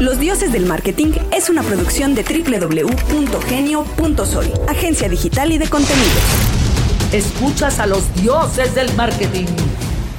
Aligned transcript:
Los 0.00 0.18
Dioses 0.20 0.52
del 0.52 0.66
Marketing 0.66 1.12
es 1.32 1.48
una 1.48 1.62
producción 1.62 2.14
de 2.14 2.22
www.genio.soy, 2.22 4.52
agencia 4.68 5.08
digital 5.08 5.52
y 5.52 5.58
de 5.58 5.66
contenidos. 5.68 6.12
Escuchas 7.12 7.78
a 7.78 7.86
los 7.86 8.14
dioses 8.14 8.74
del 8.74 8.92
marketing. 8.92 9.46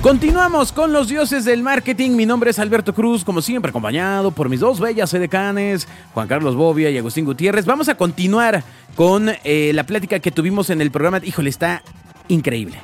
Continuamos 0.02 0.72
con 0.72 0.92
los 0.92 1.10
dioses 1.10 1.46
del 1.46 1.62
marketing. 1.62 2.12
Mi 2.12 2.26
nombre 2.26 2.50
es 2.50 2.58
Alberto 2.58 2.96
Cruz, 2.96 3.24
como 3.24 3.44
siempre 3.44 3.70
acompañado 3.70 4.32
por 4.32 4.50
mis 4.50 4.62
dos 4.62 4.80
bellas 4.80 5.14
edecanes, 5.14 5.88
Juan 6.16 6.28
Carlos 6.28 6.56
Bobia 6.56 6.90
y 6.90 6.98
Agustín 6.98 7.26
Gutiérrez. 7.26 7.66
Vamos 7.66 7.88
a 7.88 7.96
continuar 7.96 8.64
con 8.96 9.30
eh, 9.44 9.72
la 9.76 9.84
plática 9.84 10.18
que 10.18 10.32
tuvimos 10.32 10.72
en 10.72 10.82
el 10.82 10.90
programa. 10.90 11.22
Híjole, 11.24 11.52
está 11.52 11.84
increíble. 12.30 12.80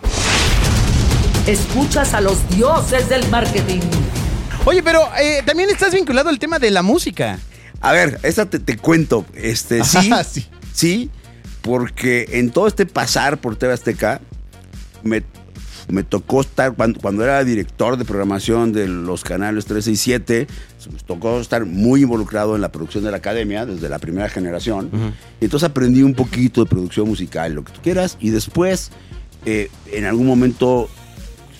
Escuchas 1.48 2.14
a 2.14 2.22
los 2.22 2.48
dioses 2.50 3.10
del 3.10 3.28
marketing. 3.30 3.82
Oye, 4.66 4.82
pero 4.82 5.02
eh, 5.22 5.42
también 5.46 5.70
estás 5.70 5.94
vinculado 5.94 6.30
al 6.30 6.40
tema 6.40 6.58
de 6.60 6.72
la 6.72 6.82
música. 6.82 7.38
A 7.82 7.92
ver, 7.92 8.20
esa 8.24 8.46
te, 8.46 8.60
te 8.60 8.78
cuento. 8.78 9.26
Este, 9.36 9.84
sí, 9.84 10.10
Ah, 10.12 10.24
sí. 10.24 10.46
sí, 10.74 11.10
porque 11.62 12.28
en 12.34 12.50
todo 12.52 12.68
este 12.68 12.86
pasar 12.86 13.40
por 13.40 13.58
TV 13.58 13.74
Azteca, 13.74 14.22
me, 15.04 15.22
me 15.90 16.04
tocó 16.04 16.40
estar, 16.42 16.74
cuando, 16.76 17.00
cuando 17.02 17.26
era 17.26 17.44
director 17.44 17.98
de 17.98 18.06
programación 18.06 18.72
de 18.72 18.88
los 18.88 19.26
canales 19.26 19.66
13 19.66 19.92
y 19.92 19.96
7, 19.98 20.48
me 20.94 21.00
tocó 21.00 21.42
estar 21.42 21.66
muy 21.66 22.04
involucrado 22.04 22.56
en 22.56 22.62
la 22.62 22.72
producción 22.72 23.04
de 23.04 23.12
la 23.12 23.18
academia, 23.18 23.66
desde 23.66 23.90
la 23.90 24.00
primera 24.00 24.30
generación. 24.30 24.90
Y 25.42 25.46
entonces 25.46 25.70
aprendí 25.70 26.04
un 26.04 26.14
poquito 26.14 26.64
de 26.64 26.70
producción 26.70 27.10
musical, 27.10 27.52
lo 27.54 27.66
que 27.66 27.74
tú 27.74 27.82
quieras, 27.82 28.16
y 28.22 28.30
después, 28.30 28.92
eh, 29.46 29.70
en 29.92 30.06
algún 30.06 30.26
momento 30.26 30.90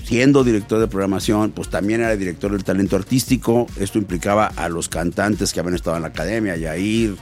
siendo 0.04 0.44
director 0.44 0.80
de 0.80 0.88
programación, 0.88 1.52
pues 1.52 1.70
también 1.70 2.02
era 2.02 2.16
director 2.16 2.52
del 2.52 2.64
talento 2.64 2.96
artístico. 2.96 3.68
Esto 3.80 3.98
implicaba 3.98 4.48
a 4.48 4.70
los 4.70 4.90
cantantes 4.90 5.54
que 5.54 5.60
habían 5.60 5.76
estado 5.76 5.96
en 5.96 6.02
la 6.04 6.10
academia, 6.10 6.56
Yair, 6.56 7.16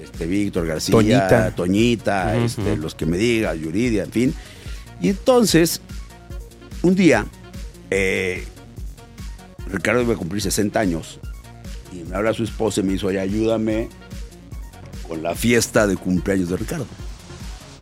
este, 0.00 0.26
Víctor 0.26 0.66
García, 0.66 0.92
Toñita. 0.92 1.50
Toñita, 1.54 2.36
este, 2.36 2.76
los 2.76 2.94
que 2.94 3.06
me 3.06 3.16
digan, 3.16 3.58
Yuridia, 3.58 4.04
en 4.04 4.12
fin. 4.12 4.34
Y 5.00 5.10
entonces, 5.10 5.80
un 6.82 6.94
día, 6.94 7.26
eh, 7.90 8.44
Ricardo 9.70 10.02
iba 10.02 10.14
a 10.14 10.16
cumplir 10.16 10.42
60 10.42 10.78
años 10.78 11.20
y 11.92 12.04
me 12.04 12.16
habla 12.16 12.32
su 12.34 12.44
esposa 12.44 12.80
y 12.80 12.84
me 12.84 12.92
dice, 12.92 13.06
oye, 13.06 13.20
ayúdame 13.20 13.88
con 15.06 15.22
la 15.22 15.34
fiesta 15.34 15.86
de 15.86 15.96
cumpleaños 15.96 16.50
de 16.50 16.56
Ricardo. 16.56 16.86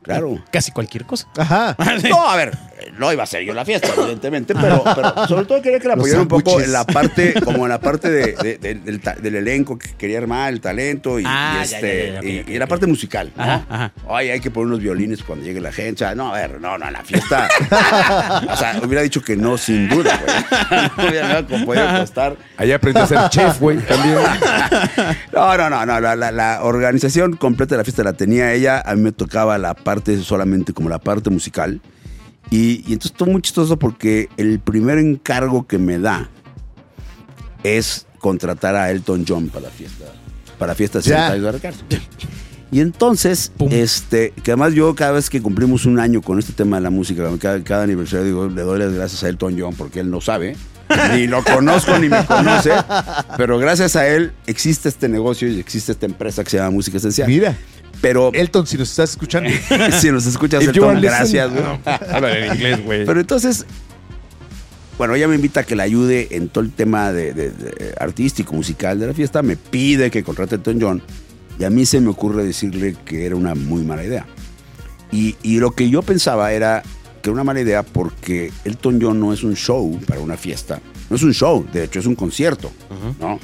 Claro. 0.03 0.43
Casi 0.53 0.71
cualquier 0.71 1.05
cosa. 1.05 1.29
Ajá. 1.37 1.77
No, 2.09 2.29
a 2.29 2.37
ver, 2.37 2.57
no 2.99 3.13
iba 3.13 3.23
a 3.23 3.27
ser 3.27 3.43
yo 3.45 3.55
la 3.55 3.65
fiesta, 3.65 3.89
evidentemente, 3.97 4.55
pero, 4.55 4.83
pero 4.95 5.27
sobre 5.29 5.45
todo 5.47 5.63
quería 5.63 5.79
que 5.81 5.89
la 5.89 5.97
Los 5.97 6.03
apoyara 6.05 6.23
un 6.23 6.29
poco 6.29 6.61
en 6.61 6.73
la 6.73 6.85
parte, 6.85 7.35
como 7.45 7.65
en 7.65 7.71
la 7.71 7.81
parte 7.81 8.11
de- 8.11 8.33
de- 8.35 8.59
de- 8.59 8.75
del, 9.21 9.35
elenco 9.35 9.79
que 9.79 9.91
quería 9.97 10.19
armar, 10.19 10.53
el 10.53 10.61
talento 10.61 11.19
y, 11.19 11.25
Ah, 11.27 11.63
y 11.65 11.69
ya, 11.69 11.77
este, 11.77 12.07
ya, 12.07 12.13
ya, 12.15 12.19
ok, 12.21 12.25
y, 12.27 12.41
ok, 12.41 12.49
y 12.49 12.59
la 12.59 12.67
parte 12.67 12.87
musical. 12.87 13.33
¿no? 13.37 13.43
Ajá, 13.43 13.67
ajá. 13.69 13.93
Oye, 14.07 14.33
hay 14.33 14.41
que 14.41 14.51
poner 14.51 14.67
unos 14.69 14.81
violines 14.81 15.23
cuando 15.23 15.45
llegue 15.45 15.61
la 15.61 15.73
gente. 15.73 16.05
O 16.05 16.07
sea, 16.07 16.15
no, 16.15 16.35
a 16.35 16.39
ver, 16.39 16.61
no, 16.61 16.77
no, 16.79 16.91
la 16.91 17.03
fiesta. 17.05 17.49
o 18.53 18.57
sea, 18.57 18.81
hubiera 18.85 19.03
dicho 19.03 19.23
que 19.23 19.37
no, 19.37 19.57
sin 19.59 19.89
duda, 19.89 20.19
güey. 20.25 21.09
Hubiera 21.11 21.43
no, 21.43 21.65
podido 21.65 21.99
costar. 21.99 22.37
Ahí 22.57 22.73
aprendí 22.73 23.01
a 23.01 23.07
ser 23.07 23.29
chef, 23.31 23.59
güey, 23.61 23.79
también. 23.79 24.17
No, 25.33 25.57
no, 25.57 25.69
no, 25.71 25.85
no. 25.87 26.01
La, 26.01 26.17
la- 26.17 26.33
la 26.33 26.63
organización 26.63 27.37
completa 27.37 27.75
de 27.75 27.79
la 27.79 27.85
fiesta 27.85 28.03
la 28.03 28.13
tenía 28.15 28.53
ella. 28.53 28.83
A 28.85 28.95
mí 28.95 29.03
me 29.03 29.13
tocaba 29.13 29.59
la 29.59 29.75
parte 29.75 30.17
solamente 30.23 30.73
como 30.73 30.89
la 30.89 30.99
parte 30.99 31.31
musical. 31.31 31.81
Y, 32.51 32.85
y 32.89 32.93
entonces 32.93 33.13
todo 33.13 33.31
muy 33.31 33.43
chistoso 33.43 33.79
porque 33.79 34.29
el 34.37 34.61
primer 34.61 34.99
encargo 34.99 35.67
que 35.67 35.79
me 35.79 35.99
da 35.99 36.29
es 37.63 38.07
contratar 38.19 38.77
a 38.77 38.91
Elton 38.91 39.25
John 39.27 39.49
para 39.49 39.67
la 39.67 39.71
fiesta. 39.71 40.05
Para 40.59 40.73
la 40.73 40.75
fiesta 40.77 40.99
de 40.99 41.05
Ya. 41.05 41.29
60 41.29 41.33
años 41.33 41.45
de 41.45 41.53
Ricardo. 41.53 41.79
Y 42.73 42.81
entonces, 42.81 43.53
este, 43.71 44.33
que 44.43 44.51
además 44.51 44.75
yo 44.75 44.95
cada 44.95 45.13
vez 45.13 45.31
que 45.31 45.41
cumplimos 45.41 45.87
un 45.87 46.01
año 46.01 46.21
con 46.21 46.39
este 46.39 46.53
tema 46.53 46.77
de 46.77 46.83
la 46.83 46.91
música, 46.91 47.23
cada, 47.41 47.62
cada 47.62 47.85
aniversario 47.85 48.25
digo, 48.25 48.49
le 48.49 48.62
doy 48.62 48.81
las 48.81 48.93
gracias 48.93 49.23
a 49.23 49.29
Elton 49.29 49.56
John 49.59 49.75
porque 49.77 50.01
él 50.01 50.11
no 50.11 50.21
sabe, 50.21 50.56
ni 51.15 51.27
lo 51.29 51.45
conozco 51.45 51.97
ni 51.99 52.09
me 52.09 52.25
conoce, 52.27 52.73
pero 53.37 53.59
gracias 53.59 53.95
a 53.95 54.09
él 54.09 54.33
existe 54.47 54.89
este 54.89 55.09
negocio 55.09 55.49
y 55.49 55.61
existe 55.61 55.93
esta 55.93 56.06
empresa 56.06 56.43
que 56.43 56.51
se 56.51 56.56
llama 56.56 56.71
Música 56.71 56.97
Esencial. 56.97 57.29
Mira, 57.29 57.56
Pero 58.01 58.31
Elton, 58.34 58.67
si 58.67 58.77
nos 58.77 58.91
estás 58.91 59.11
escuchando. 59.11 59.51
si 60.01 60.11
nos 60.11 60.27
escuchas, 60.27 60.62
If 60.62 60.69
Elton, 60.71 61.01
gracias. 61.01 61.51
güey. 61.51 61.65
Habla 62.12 62.39
en 62.39 62.55
inglés, 62.55 62.84
güey. 62.84 63.05
Pero 63.07 63.21
entonces, 63.21 63.65
bueno, 64.99 65.15
ella 65.15 65.29
me 65.29 65.34
invita 65.34 65.61
a 65.61 65.65
que 65.65 65.77
la 65.77 65.83
ayude 65.83 66.29
en 66.37 66.49
todo 66.49 66.65
el 66.65 66.73
tema 66.73 67.12
de, 67.12 67.33
de- 67.35 67.51
de 67.51 67.95
artístico, 67.99 68.55
musical 68.55 68.99
de 68.99 69.06
la 69.09 69.15
fiesta. 69.15 69.43
Me 69.43 69.56
pide 69.56 70.11
que 70.11 70.23
contrate 70.23 70.55
a 70.55 70.59
Elton 70.59 70.79
John. 70.81 71.03
Y 71.59 71.65
a 71.65 71.71
mí 71.71 71.87
se 71.87 72.01
me 72.01 72.09
ocurre 72.11 72.45
decirle 72.45 72.97
que 73.05 73.27
era 73.27 73.35
una 73.37 73.55
muy 73.55 73.83
mala 73.83 74.05
idea. 74.05 74.27
Y, 75.12 75.37
y 75.43 75.59
lo 75.59 75.71
que 75.73 75.89
yo 75.89 76.03
pensaba 76.03 76.53
era 76.53 76.83
que 77.23 77.31
era 77.31 77.33
una 77.35 77.45
mala 77.45 77.61
idea 77.61 77.83
porque 77.83 78.53
Elton 78.65 78.99
John 79.01 79.19
no 79.21 79.33
es 79.33 79.43
un 79.43 79.55
show 79.56 79.99
para 80.06 80.21
una 80.21 80.37
fiesta. 80.37 80.81
No 81.09 81.17
es 81.17 81.23
un 81.23 81.33
show, 81.33 81.67
de 81.73 81.85
hecho 81.85 81.99
es 82.01 82.06
un 82.06 82.15
concierto. 82.15 82.71
¿no? 83.21 83.39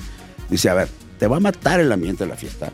Dice, 0.51 0.69
a 0.69 0.75
ver, 0.75 0.89
te 1.19 1.27
va 1.27 1.37
a 1.37 1.41
matar 1.41 1.81
el 1.81 1.91
ambiente 1.93 2.25
de 2.25 2.31
la 2.31 2.37
fiesta. 2.37 2.71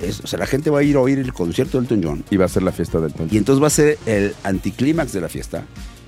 Es- 0.00 0.20
o 0.20 0.26
sea, 0.26 0.38
la 0.38 0.46
gente 0.46 0.70
va 0.70 0.80
a 0.80 0.82
ir 0.82 0.96
a 0.96 1.00
oír 1.00 1.18
el 1.18 1.32
concierto 1.32 1.78
de 1.78 1.84
Elton 1.84 2.02
John 2.02 2.24
Y 2.30 2.36
va 2.36 2.44
a 2.46 2.48
ser 2.48 2.62
la 2.62 2.72
fiesta 2.72 2.98
del 2.98 3.10
Elton 3.12 3.28
y 3.30 3.36
entonces 3.38 3.62
va 3.62 3.68
a 3.68 3.70
ser 3.70 3.98
el 4.06 4.34
anticlímax 4.42 5.12
de 5.12 5.20
la 5.20 5.28
fiesta. 5.28 5.64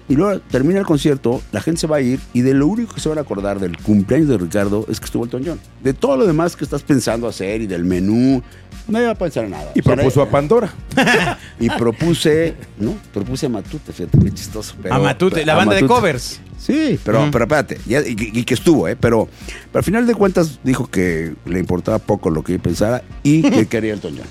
Y 0.09 0.15
luego 0.15 0.41
termina 0.50 0.78
el 0.78 0.87
concierto, 0.87 1.43
la 1.50 1.61
gente 1.61 1.81
se 1.81 1.87
va 1.89 1.97
a 1.97 2.00
ir 2.00 2.21
y 2.33 2.43
de 2.43 2.55
lo 2.55 2.69
único 2.69 2.94
que 2.94 3.00
se 3.00 3.09
van 3.09 3.19
a 3.19 3.22
acordar 3.22 3.59
del 3.59 3.77
cumpleaños 3.78 4.28
de 4.28 4.39
Ricardo 4.39 4.87
es 4.89 5.00
que 5.00 5.06
estuvo 5.06 5.25
Elton 5.25 5.43
John. 5.44 5.61
De 5.83 5.94
todo 5.94 6.17
lo 6.17 6.27
demás 6.27 6.55
que 6.55 6.62
estás 6.65 6.83
pensando 6.84 7.27
hacer 7.27 7.61
y 7.62 7.67
del 7.67 7.84
menú, 7.84 8.41
no 8.87 9.00
iba 9.00 9.11
a 9.11 9.15
pensar 9.16 9.45
en 9.47 9.50
nada. 9.50 9.72
Y 9.75 9.81
O 9.81 9.83
sea, 9.83 9.97
propuso 9.97 10.22
a 10.22 10.31
Pandora. 10.31 10.72
Y 11.59 11.69
propuse, 11.71 12.55
¿no? 12.78 12.95
Propuse 13.12 13.47
a 13.47 13.49
Matute, 13.49 13.93
fíjate 13.93 14.19
qué 14.19 14.31
chistoso. 14.33 14.75
pero- 14.81 14.95
a 14.95 14.99
Matute, 15.00 15.45
la 15.45 15.55
a 15.55 15.56
banda 15.56 15.75
de 15.75 15.87
covers. 15.87 16.41
Sí, 16.59 16.99
pero, 17.05 17.28
pero 17.33 17.45
espérate, 17.45 17.78
ya- 17.87 18.00
y, 18.00 18.15
y 18.16 18.45
que 18.45 18.55
estuvo, 18.55 18.87
¿eh? 18.89 18.97
Pero, 18.97 19.28
pero 19.72 19.78
al 19.81 19.84
final 19.84 20.06
de 20.06 20.15
cuentas 20.15 20.59
dijo 20.65 20.87
que 20.89 21.34
le 21.47 21.59
importaba 21.59 21.99
poco 21.99 22.31
lo 22.31 22.43
que 22.45 22.53
yo 22.55 22.59
pensara 22.61 23.03
y 23.22 23.43
que 23.43 23.66
quería 23.69 23.93
Elton 23.95 24.15
John. 24.19 24.27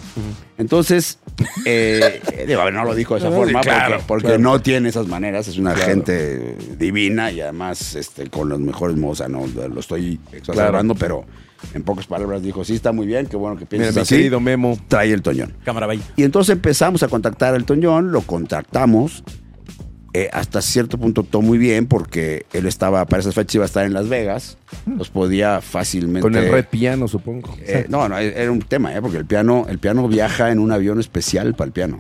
Entonces, 0.57 1.19
eh, 1.65 2.21
digo, 2.47 2.61
a 2.61 2.65
ver, 2.65 2.73
no 2.73 2.85
lo 2.85 2.95
dijo 2.95 3.15
de 3.15 3.19
esa 3.19 3.31
forma 3.31 3.61
claro, 3.61 3.95
porque, 3.95 4.05
porque 4.07 4.27
claro. 4.27 4.41
no 4.41 4.61
tiene 4.61 4.89
esas 4.89 5.07
maneras, 5.07 5.47
es 5.47 5.57
una 5.57 5.73
Claro. 5.73 5.89
gente 5.91 6.55
divina 6.77 7.31
y 7.31 7.41
además 7.41 7.95
este, 7.95 8.29
con 8.29 8.49
los 8.49 8.59
mejores 8.59 8.95
modos, 8.97 9.19
o 9.21 9.23
sea, 9.23 9.27
no 9.27 9.45
lo 9.47 9.79
estoy 9.79 10.19
exacerbando, 10.31 10.95
pero 10.95 11.25
en 11.73 11.83
pocas 11.83 12.05
palabras 12.05 12.41
dijo, 12.43 12.63
sí, 12.63 12.75
está 12.75 12.91
muy 12.91 13.07
bien, 13.07 13.25
qué 13.25 13.37
bueno 13.37 13.55
que 13.57 13.65
Mira, 13.65 13.69
piensas 13.85 13.95
mi 13.95 14.01
así, 14.01 14.15
querido 14.17 14.39
Memo. 14.39 14.77
trae 14.87 15.11
Elton 15.11 15.35
John. 15.39 15.53
Cámara. 15.63 15.87
Y 16.15 16.23
entonces 16.23 16.53
empezamos 16.53 17.01
a 17.03 17.07
contactar 17.07 17.53
a 17.53 17.57
Elton 17.57 17.79
John, 17.83 18.11
lo 18.11 18.21
contactamos. 18.21 19.23
Eh, 20.17 20.29
hasta 20.31 20.61
cierto 20.61 20.97
punto 20.97 21.23
todo 21.23 21.41
muy 21.41 21.57
bien 21.57 21.87
porque 21.87 22.45
él 22.53 22.67
estaba, 22.67 23.05
para 23.05 23.19
esas 23.19 23.35
fechas 23.35 23.55
iba 23.55 23.65
a 23.65 23.67
estar 23.67 23.85
en 23.85 23.91
Las 23.91 24.07
Vegas. 24.07 24.57
Nos 24.85 25.09
podía 25.09 25.59
fácilmente. 25.59 26.21
Con 26.21 26.37
el 26.37 26.49
red 26.49 26.63
piano, 26.63 27.09
supongo. 27.09 27.53
eh, 27.59 27.85
no, 27.89 28.07
no, 28.07 28.17
era 28.17 28.49
un 28.49 28.61
tema, 28.61 28.95
¿eh? 28.95 29.01
porque 29.01 29.17
el 29.17 29.25
piano, 29.25 29.65
el 29.67 29.77
piano 29.77 30.07
viaja 30.07 30.51
en 30.51 30.59
un 30.59 30.71
avión 30.71 31.01
especial 31.01 31.53
para 31.53 31.65
el 31.65 31.73
piano. 31.73 31.99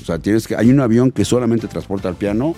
O 0.00 0.04
sea, 0.04 0.20
tienes 0.20 0.46
que, 0.46 0.54
hay 0.54 0.70
un 0.70 0.78
avión 0.78 1.10
que 1.10 1.24
solamente 1.24 1.66
transporta 1.66 2.08
al 2.08 2.14
piano, 2.14 2.54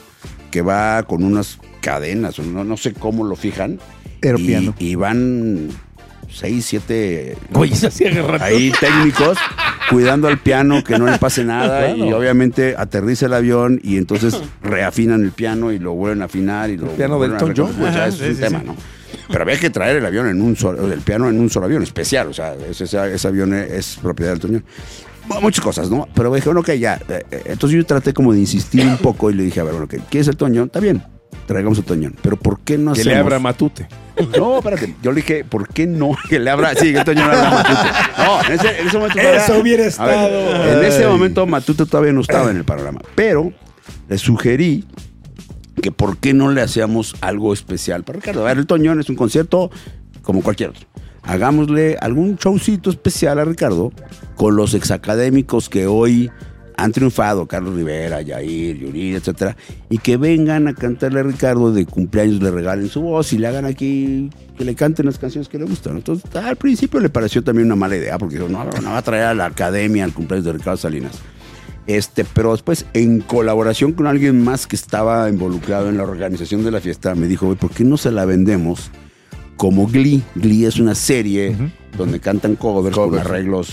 que 0.50 0.60
va 0.60 1.04
con 1.04 1.24
unas 1.24 1.58
cadenas, 1.80 2.38
o 2.38 2.42
no, 2.42 2.62
no 2.62 2.76
sé 2.76 2.92
cómo 2.92 3.24
lo 3.24 3.34
fijan. 3.34 3.80
Aeropiano. 4.22 4.74
Y, 4.78 4.88
y 4.88 4.94
van 4.94 5.70
seis, 6.30 6.66
siete 6.66 7.38
Güey, 7.50 7.74
se 7.74 7.86
hacía 7.86 8.10
ahí 8.40 8.70
técnicos 8.78 9.38
cuidando 9.90 10.28
al 10.28 10.38
piano 10.38 10.82
que 10.84 10.98
no 10.98 11.06
le 11.06 11.18
pase 11.18 11.44
nada 11.44 11.90
y 11.96 12.12
obviamente 12.12 12.74
aterriza 12.76 13.26
el 13.26 13.34
avión 13.34 13.80
y 13.82 13.96
entonces 13.96 14.40
reafinan 14.62 15.22
el 15.22 15.32
piano 15.32 15.72
y 15.72 15.78
lo 15.78 15.92
vuelven 15.94 16.22
a 16.22 16.26
afinar 16.26 16.70
y 16.70 16.76
lo 16.76 16.86
piano 16.88 17.14
de 17.14 17.18
vuelven 17.28 17.36
a 17.38 17.40
Elton 17.46 17.54
John. 17.56 17.86
eso 17.86 18.16
sí, 18.16 18.24
es 18.24 18.30
un 18.30 18.34
sí, 18.36 18.40
tema, 18.40 18.60
sí. 18.60 18.66
¿no? 18.66 18.76
Pero 19.28 19.42
había 19.42 19.58
que 19.58 19.70
traer 19.70 19.96
el 19.96 20.06
avión 20.06 20.28
en 20.28 20.40
un 20.40 20.54
solo, 20.56 20.92
el 20.92 21.00
piano 21.00 21.28
en 21.28 21.38
un 21.40 21.50
solo 21.50 21.66
avión 21.66 21.82
especial, 21.82 22.28
o 22.28 22.32
sea, 22.32 22.54
ese, 22.54 22.84
ese- 22.84 23.14
ese 23.14 23.28
avión 23.28 23.52
es 23.54 23.98
propiedad 24.00 24.32
del 24.36 24.40
John. 24.40 24.64
Bueno, 25.26 25.42
Muchas 25.42 25.64
cosas, 25.64 25.90
¿no? 25.90 26.06
Pero 26.14 26.30
me 26.30 26.36
dijeron, 26.36 26.58
ok, 26.58 26.70
ya. 26.74 27.00
Eh, 27.08 27.24
eh, 27.32 27.42
Entonces 27.46 27.76
yo 27.76 27.84
traté 27.84 28.12
como 28.14 28.32
de 28.32 28.38
insistir 28.38 28.86
un 28.86 28.96
poco 28.98 29.28
y 29.30 29.34
le 29.34 29.42
dije, 29.42 29.58
a 29.58 29.64
ver, 29.64 29.72
bueno, 29.72 29.86
ok, 29.86 29.96
¿quieres 30.08 30.28
el 30.28 30.36
Toñón? 30.36 30.66
Está 30.66 30.78
bien, 30.78 31.02
traigamos 31.46 31.78
el 31.78 31.84
Toñón. 31.84 32.14
Pero 32.22 32.36
¿por 32.36 32.60
qué 32.60 32.76
no 32.78 32.92
Que 32.92 33.00
hacemos? 33.00 33.14
le 33.14 33.20
abra 33.20 33.38
Matute. 33.38 33.88
No, 34.38 34.58
espérate. 34.58 34.94
Yo 35.02 35.12
le 35.12 35.16
dije, 35.16 35.44
¿por 35.44 35.68
qué 35.68 35.86
no? 35.86 36.12
Que 36.28 36.38
le 36.38 36.50
abra. 36.50 36.74
Sí, 36.74 36.92
que 36.92 37.04
Toño 37.04 37.26
le 37.26 37.34
abra 37.36 37.48
a 37.48 37.50
Matute. 37.50 38.24
No, 38.24 38.44
en 38.44 38.52
ese, 38.60 38.80
en 38.80 38.86
ese 38.88 38.96
momento. 38.98 39.18
todavía- 39.18 39.44
Eso 39.44 39.58
hubiera 39.58 39.82
A 39.82 40.06
ver, 40.06 40.14
estado. 40.16 40.72
en 40.80 40.84
ese 40.84 41.06
momento 41.06 41.46
Matute 41.46 41.86
todavía 41.86 42.12
no 42.12 42.20
estaba 42.20 42.50
en 42.50 42.56
el 42.56 42.64
panorama. 42.64 43.00
Pero 43.14 43.52
le 44.08 44.18
sugerí 44.18 44.84
que 45.82 45.92
por 45.92 46.16
qué 46.18 46.32
no 46.34 46.50
le 46.50 46.62
hacíamos 46.62 47.14
algo 47.20 47.52
especial 47.52 48.02
para 48.04 48.18
Ricardo. 48.18 48.42
A 48.42 48.48
ver, 48.48 48.58
el 48.58 48.66
Toñón 48.66 48.98
es 49.00 49.08
un 49.10 49.16
concierto 49.16 49.70
como 50.22 50.42
cualquier 50.42 50.70
otro. 50.70 50.86
Hagámosle 51.22 51.96
algún 52.00 52.36
showcito 52.36 52.88
especial 52.88 53.38
a 53.38 53.44
Ricardo 53.44 53.92
con 54.36 54.56
los 54.56 54.74
exacadémicos 54.74 55.68
que 55.68 55.86
hoy 55.86 56.30
han 56.76 56.92
triunfado 56.92 57.46
Carlos 57.46 57.74
Rivera, 57.74 58.20
Yair, 58.22 58.78
Yuri, 58.78 59.14
etcétera, 59.14 59.56
y 59.88 59.98
que 59.98 60.16
vengan 60.16 60.68
a 60.68 60.74
cantarle 60.74 61.20
a 61.20 61.22
Ricardo 61.22 61.72
de 61.72 61.86
cumpleaños, 61.86 62.42
le 62.42 62.50
regalen 62.50 62.88
su 62.88 63.00
voz 63.00 63.32
y 63.32 63.38
le 63.38 63.46
hagan 63.46 63.64
aquí 63.64 64.30
que 64.56 64.64
le 64.64 64.74
canten 64.74 65.06
las 65.06 65.18
canciones 65.18 65.48
que 65.48 65.58
le 65.58 65.64
gustan. 65.64 65.96
Entonces, 65.96 66.34
al 66.36 66.56
principio 66.56 67.00
le 67.00 67.08
pareció 67.08 67.42
también 67.42 67.66
una 67.66 67.76
mala 67.76 67.96
idea, 67.96 68.18
porque 68.18 68.36
dijo, 68.36 68.48
no, 68.48 68.64
no 68.64 68.90
va 68.90 68.98
a 68.98 69.02
traer 69.02 69.24
a 69.24 69.34
la 69.34 69.46
academia 69.46 70.04
al 70.04 70.12
cumpleaños 70.12 70.44
de 70.44 70.52
Ricardo 70.52 70.76
Salinas. 70.76 71.12
Este, 71.86 72.24
pero 72.24 72.52
después, 72.52 72.84
en 72.94 73.20
colaboración 73.20 73.92
con 73.92 74.06
alguien 74.06 74.42
más 74.42 74.66
que 74.66 74.74
estaba 74.74 75.28
involucrado 75.28 75.88
en 75.88 75.96
la 75.96 76.02
organización 76.02 76.64
de 76.64 76.72
la 76.72 76.80
fiesta, 76.80 77.14
me 77.14 77.28
dijo, 77.28 77.46
"Oye, 77.46 77.56
¿por 77.56 77.70
qué 77.70 77.84
no 77.84 77.96
se 77.96 78.10
la 78.10 78.24
vendemos 78.24 78.90
como 79.56 79.86
Glee? 79.86 80.22
Glee 80.34 80.64
es 80.64 80.78
una 80.78 80.96
serie 80.96 81.56
donde 81.96 82.18
cantan 82.18 82.56
covers, 82.56 82.94
con 82.94 83.10
Covers. 83.10 83.24
arreglos 83.24 83.68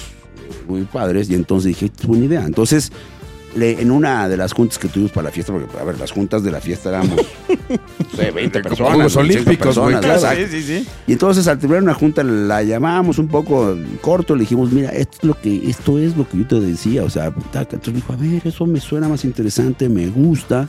muy 0.68 0.82
padres. 0.84 1.30
Y 1.30 1.36
entonces 1.36 1.68
dije, 1.70 1.92
es 2.00 2.08
buena 2.08 2.26
idea. 2.26 2.44
Entonces, 2.46 2.92
le- 3.56 3.80
en 3.82 3.92
una 3.92 4.28
de 4.28 4.36
las 4.38 4.52
juntas 4.54 4.80
que 4.80 4.88
tuvimos 4.88 5.12
para 5.12 5.26
la 5.26 5.32
fiesta, 5.32 5.54
porque, 5.54 5.78
a 5.78 5.84
ver, 5.84 6.00
las 6.00 6.12
juntas 6.12 6.44
de 6.44 6.52
la 6.52 6.60
fiesta 6.60 6.90
éramos, 6.90 7.18
no 7.18 8.18
sé, 8.18 8.32
20 8.32 8.62
Como 8.62 8.70
personas. 8.76 8.94
Juegos 8.94 9.16
25 9.16 9.20
Olímpicos, 9.20 9.66
personas, 9.76 10.02
claro. 10.22 10.48
sí, 10.50 10.62
sí. 10.64 10.88
Y 11.06 11.12
entonces 11.14 11.48
al 11.48 11.60
terminar 11.60 11.84
una 11.84 11.94
junta 11.94 12.24
la 12.24 12.64
llamábamos 12.64 13.20
un 13.20 13.28
poco 13.28 13.78
corto, 14.02 14.36
le 14.36 14.42
dijimos, 14.42 14.72
mira, 14.72 14.90
esto 14.90 15.18
es 15.22 15.24
lo 15.26 15.40
que, 15.40 15.70
esto 15.70 16.00
es 16.00 16.18
lo 16.18 16.28
que 16.28 16.38
yo 16.40 16.48
te 16.48 16.60
decía. 16.60 17.04
O 17.04 17.10
sea, 17.12 17.26
entonces 17.28 17.94
dijo, 17.94 18.14
a 18.14 18.16
ver, 18.16 18.42
eso 18.46 18.66
me 18.66 18.80
suena 18.80 19.08
más 19.08 19.24
interesante, 19.24 19.88
me 19.88 20.08
gusta. 20.08 20.68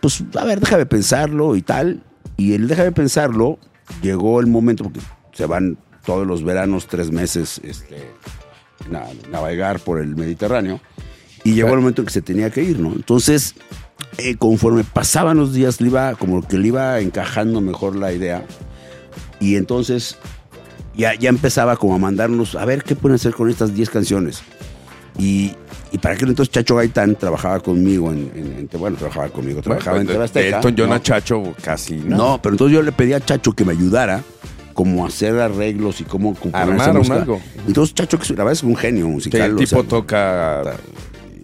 Pues, 0.00 0.22
a 0.36 0.44
ver, 0.44 0.60
déjame 0.60 0.86
pensarlo 0.86 1.56
y 1.56 1.62
tal. 1.62 2.02
Y 2.36 2.52
el 2.54 2.66
déjame 2.68 2.92
pensarlo, 2.92 3.58
llegó 4.02 4.40
el 4.40 4.46
momento, 4.46 4.84
porque 4.84 5.00
se 5.32 5.46
van 5.46 5.78
todos 6.06 6.26
los 6.26 6.42
veranos, 6.44 6.86
tres 6.88 7.10
meses, 7.12 7.60
este, 7.62 8.08
navegar 9.30 9.80
por 9.80 10.00
el 10.00 10.16
Mediterráneo. 10.16 10.80
Y 11.44 11.54
llegó 11.54 11.70
el 11.74 11.80
momento 11.80 12.02
en 12.02 12.06
que 12.06 12.12
se 12.12 12.22
tenía 12.22 12.50
que 12.50 12.62
ir, 12.62 12.78
¿no? 12.78 12.92
Entonces, 12.92 13.54
eh, 14.18 14.36
conforme 14.36 14.84
pasaban 14.84 15.36
los 15.38 15.52
días, 15.52 15.80
le 15.80 15.88
iba, 15.88 16.14
como 16.14 16.46
que 16.46 16.56
le 16.56 16.68
iba 16.68 17.00
encajando 17.00 17.60
mejor 17.60 17.96
la 17.96 18.12
idea. 18.12 18.44
Y 19.40 19.56
entonces 19.56 20.16
ya, 20.96 21.14
ya 21.14 21.28
empezaba 21.30 21.76
como 21.76 21.94
a 21.96 21.98
mandarnos, 21.98 22.54
a 22.54 22.64
ver 22.64 22.84
qué 22.84 22.94
pueden 22.94 23.16
hacer 23.16 23.34
con 23.34 23.50
estas 23.50 23.74
10 23.74 23.90
canciones. 23.90 24.42
Y, 25.18 25.52
y 25.90 25.98
para 25.98 26.14
aquel 26.14 26.28
entonces 26.28 26.52
Chacho 26.52 26.76
Gaitán 26.76 27.16
trabajaba 27.16 27.58
conmigo 27.60 28.10
en, 28.12 28.30
en- 28.34 28.68
en- 28.72 28.80
bueno, 28.80 28.96
trabajaba 28.96 29.28
conmigo, 29.28 29.60
trabajaba 29.62 30.00
en 30.00 30.06
de, 30.06 30.12
TV 30.14 30.24
Azteca, 30.24 30.56
Elton 30.56 30.74
John 30.78 30.88
¿no? 30.90 30.94
a 30.94 31.02
Chacho 31.02 31.42
casi 31.60 31.96
nada. 31.96 32.16
No, 32.16 32.40
pero 32.40 32.54
entonces 32.54 32.74
yo 32.76 32.82
le 32.82 32.92
pedí 32.92 33.12
a 33.14 33.20
Chacho 33.20 33.52
que 33.52 33.64
me 33.64 33.72
ayudara 33.72 34.22
como 34.82 35.04
a 35.04 35.08
hacer 35.08 35.38
arreglos 35.38 36.00
y 36.00 36.04
cómo 36.04 36.34
componer 36.34 36.80
Armar 36.80 36.98
un 36.98 37.12
algo. 37.12 37.40
Entonces 37.68 37.94
Chacho, 37.94 38.18
que 38.18 38.28
la 38.30 38.38
verdad 38.38 38.54
es 38.54 38.64
un 38.64 38.74
genio 38.74 39.06
musical. 39.06 39.42
el 39.42 39.54
o 39.54 39.58
tipo 39.58 39.80
sea, 39.80 39.82
toca 39.84 40.74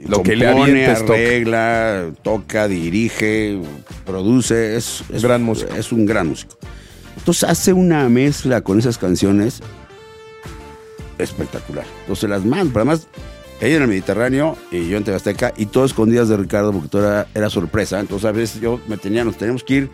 lo 0.08 0.24
que 0.24 0.34
le 0.34 0.48
avientes 0.48 0.98
toca. 0.98 1.12
arregla, 1.12 2.10
toca, 2.22 2.66
dirige, 2.66 3.60
produce, 4.04 4.76
es, 4.76 5.04
es 5.12 5.22
Gran 5.22 5.44
músico. 5.44 5.72
Es 5.72 5.92
un 5.92 6.04
gran 6.04 6.26
músico. 6.26 6.56
Entonces 7.16 7.48
hace 7.48 7.72
una 7.72 8.08
mezcla 8.08 8.60
con 8.60 8.80
esas 8.80 8.98
canciones 8.98 9.60
espectacular. 11.18 11.86
Entonces 12.00 12.28
las 12.28 12.44
mando, 12.44 12.72
pero 12.72 12.80
además 12.80 13.06
ella 13.60 13.76
en 13.76 13.82
el 13.82 13.88
Mediterráneo 13.88 14.56
y 14.70 14.88
yo 14.88 14.96
en 14.96 15.04
TV 15.04 15.16
Azteca 15.16 15.52
y 15.56 15.66
todo 15.66 15.84
escondidas 15.84 16.28
de 16.28 16.36
Ricardo 16.36 16.72
porque 16.72 16.88
todo 16.88 17.02
era, 17.06 17.26
era 17.34 17.50
sorpresa. 17.50 17.98
Entonces 17.98 18.26
a 18.26 18.32
veces 18.32 18.60
yo 18.60 18.80
me 18.86 18.96
tenía, 18.96 19.24
nos 19.24 19.36
teníamos 19.36 19.64
que 19.64 19.74
ir, 19.74 19.90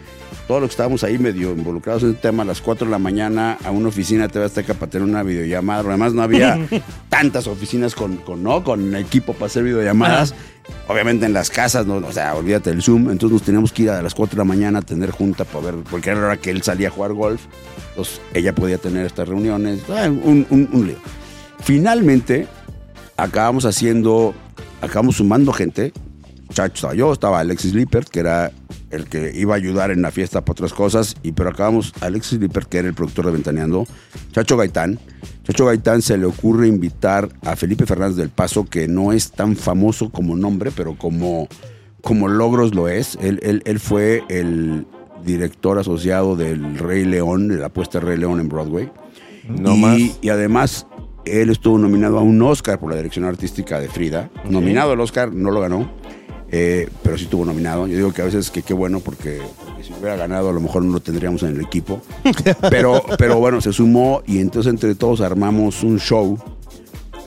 todos 0.47 0.61
los 0.61 0.69
que 0.69 0.73
estábamos 0.73 1.03
ahí 1.03 1.19
medio 1.19 1.53
involucrados 1.53 2.03
en 2.03 2.11
el 2.11 2.17
tema, 2.17 2.43
a 2.43 2.47
las 2.47 2.61
4 2.61 2.87
de 2.87 2.91
la 2.91 2.99
mañana 2.99 3.57
a 3.65 3.71
una 3.71 3.89
oficina 3.89 4.25
de 4.25 4.29
TV 4.29 4.45
Azteca 4.45 4.75
para 4.75 4.91
tener 4.91 5.09
una 5.09 5.23
videollamada. 5.23 5.81
Además 5.81 6.13
no 6.13 6.23
había 6.23 6.59
tantas 7.09 7.47
oficinas 7.47 7.95
con, 7.95 8.19
con, 8.19 8.43
¿no? 8.43 8.63
con 8.63 8.95
equipo 8.97 9.33
para 9.33 9.47
hacer 9.47 9.65
videollamadas. 9.65 10.35
Obviamente 10.89 11.25
en 11.27 11.33
las 11.33 11.51
casas, 11.51 11.87
¿no? 11.87 11.97
o 11.97 12.13
sea, 12.13 12.35
olvídate 12.35 12.71
del 12.71 12.83
Zoom. 12.83 13.11
Entonces 13.11 13.33
nos 13.33 13.43
teníamos 13.43 13.73
que 13.73 13.85
ir 13.85 13.91
a 13.91 14.03
las 14.03 14.15
4 14.15 14.37
de 14.37 14.39
la 14.39 14.45
mañana 14.45 14.81
a 14.81 14.83
tener 14.83 15.11
junta 15.11 15.45
para 15.45 15.67
ver, 15.67 15.75
porque 15.91 16.11
era 16.11 16.21
la 16.21 16.27
hora 16.27 16.37
que 16.37 16.51
él 16.51 16.63
salía 16.63 16.89
a 16.89 16.91
jugar 16.91 17.15
golf. 17.15 17.41
Entonces 17.91 18.21
ella 18.35 18.55
podía 18.55 18.77
tener 18.77 19.07
estas 19.07 19.27
reuniones. 19.27 19.81
Ah, 19.89 20.09
Un, 20.09 20.47
un, 20.51 20.69
un 20.73 20.87
lío. 20.87 20.97
Finalmente, 21.61 22.47
acabamos 23.17 23.65
haciendo, 23.65 24.35
acabamos 24.81 25.17
sumando 25.17 25.53
gente. 25.53 25.93
Chacho 26.53 26.75
estaba 26.75 26.95
yo, 26.95 27.13
estaba 27.13 27.41
Alexis 27.41 27.75
Lippert, 27.75 28.09
que 28.09 28.21
era 28.21 28.53
el 28.91 29.07
que 29.07 29.33
iba 29.35 29.55
a 29.55 29.57
ayudar 29.57 29.91
en 29.91 30.03
la 30.03 30.11
fiesta 30.11 30.43
para 30.43 30.53
otras 30.53 30.73
cosas, 30.73 31.17
y 31.23 31.33
pero 31.33 31.51
acabamos 31.51 31.93
Alexis 32.01 32.39
Lippert, 32.39 32.69
que 32.69 32.79
era 32.79 32.89
el 32.89 32.95
productor 32.95 33.27
de 33.27 33.33
Ventaneando, 33.33 33.87
Chacho 34.33 34.57
Gaitán. 34.57 34.99
Chacho 35.45 35.67
Gaitán 35.67 36.03
se 36.03 36.17
le 36.19 36.27
ocurre 36.27 36.69
invitar 36.69 37.29
a 37.45 37.57
Felipe 37.57 37.87
Fernández 37.87 38.17
del 38.17 38.29
Paso, 38.29 38.65
que 38.67 38.87
no 38.89 39.13
es 39.13 39.33
tan 39.33 39.57
famoso 39.57 40.11
como 40.11 40.37
nombre, 40.37 40.71
pero 40.71 40.97
como, 40.97 41.49
como 42.03 42.29
logros 42.29 42.75
lo 42.75 42.89
es. 42.89 43.17
Él, 43.21 43.41
él- 43.43 43.63
él 43.65 43.81
fue 43.81 44.23
el 44.29 44.87
director 45.25 45.79
asociado 45.79 46.37
del 46.37 46.79
Rey 46.79 47.05
León, 47.05 47.49
de 47.49 47.57
la 47.57 47.71
puesta 47.71 47.99
de 47.99 48.05
Rey 48.07 48.19
León 48.19 48.39
en 48.39 48.49
Broadway. 48.49 48.91
No 49.49 49.75
y, 49.75 49.81
más. 49.81 49.99
y 50.23 50.29
además, 50.29 50.87
él 51.25 51.51
estuvo 51.51 51.79
nominado 51.79 52.19
a 52.19 52.23
un 52.23 52.41
Oscar 52.43 52.79
por 52.79 52.91
la 52.91 52.97
dirección 52.97 53.25
artística 53.25 53.81
de 53.81 53.89
Frida. 53.89 54.31
Nominado 54.49 54.93
al 54.93 55.01
Oscar, 55.01 55.33
no 55.33 55.51
lo 55.51 55.61
ganó, 55.61 55.91
eh, 56.51 56.89
pero 57.03 57.17
sí 57.19 57.25
estuvo 57.25 57.45
nominado. 57.45 57.87
Yo 57.87 57.97
digo 57.97 58.13
que 58.13 58.23
a 58.23 58.27
veces 58.27 58.51
que 58.51 58.63
qué 58.63 58.75
bueno 58.75 59.01
porque, 59.01 59.41
porque 59.65 59.85
si 59.85 59.93
hubiera 59.93 60.17
ganado 60.17 60.51
a 60.51 60.53
lo 60.53 60.61
mejor 60.61 60.85
no 60.85 60.93
lo 60.93 61.01
tendríamos 61.01 61.43
en 61.43 61.57
el 61.57 61.61
equipo. 61.61 62.01
Pero, 62.71 63.03
pero 63.19 63.39
bueno, 63.39 63.61
se 63.61 63.73
sumó 63.73 64.23
y 64.27 64.39
entonces 64.39 64.71
entre 64.71 64.95
todos 64.95 65.21
armamos 65.21 65.83
un 65.83 65.99
show 65.99 66.39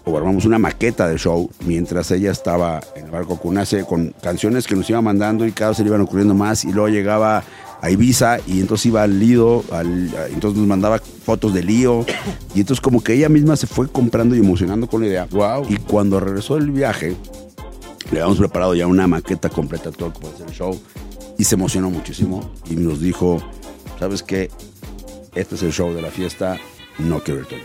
o 0.05 0.17
armamos 0.17 0.45
una 0.45 0.57
maqueta 0.57 1.07
de 1.07 1.17
show 1.17 1.49
mientras 1.65 2.11
ella 2.11 2.31
estaba 2.31 2.81
en 2.95 3.05
el 3.05 3.11
barco 3.11 3.37
Cunace 3.37 3.83
con 3.83 4.13
canciones 4.21 4.65
que 4.65 4.75
nos 4.75 4.89
iba 4.89 5.01
mandando 5.01 5.45
y 5.45 5.51
cada 5.51 5.71
vez 5.71 5.77
se 5.77 5.83
le 5.83 5.89
iban 5.89 6.01
ocurriendo 6.01 6.33
más 6.33 6.63
y 6.63 6.71
luego 6.71 6.87
llegaba 6.87 7.43
a 7.81 7.89
Ibiza 7.91 8.39
y 8.47 8.59
entonces 8.59 8.87
iba 8.87 9.03
al 9.03 9.19
Lido, 9.19 9.63
al- 9.71 10.13
entonces 10.33 10.57
nos 10.57 10.67
mandaba 10.67 10.99
fotos 10.99 11.53
de 11.53 11.63
Lío 11.63 12.05
y 12.55 12.61
entonces 12.61 12.81
como 12.81 13.03
que 13.03 13.13
ella 13.13 13.29
misma 13.29 13.55
se 13.55 13.67
fue 13.67 13.87
comprando 13.87 14.35
y 14.35 14.39
emocionando 14.39 14.87
con 14.87 15.01
la 15.01 15.07
idea. 15.07 15.27
Wow. 15.31 15.65
Y 15.69 15.77
cuando 15.77 16.19
regresó 16.19 16.55
del 16.55 16.71
viaje, 16.71 17.15
le 18.11 18.19
habíamos 18.19 18.37
preparado 18.39 18.73
ya 18.75 18.87
una 18.87 19.07
maqueta 19.07 19.49
completa 19.49 19.91
todo 19.91 20.13
para 20.13 20.33
hacer 20.33 20.47
el 20.47 20.53
show 20.53 20.79
y 21.37 21.43
se 21.43 21.55
emocionó 21.55 21.89
muchísimo 21.89 22.51
y 22.69 22.75
nos 22.75 22.99
dijo, 23.01 23.41
¿sabes 23.99 24.23
qué? 24.23 24.49
Este 25.35 25.55
es 25.55 25.63
el 25.63 25.71
show 25.71 25.93
de 25.93 26.01
la 26.01 26.09
fiesta, 26.09 26.57
no 26.97 27.19
quiero 27.19 27.41
ir 27.41 27.45
todo. 27.47 27.59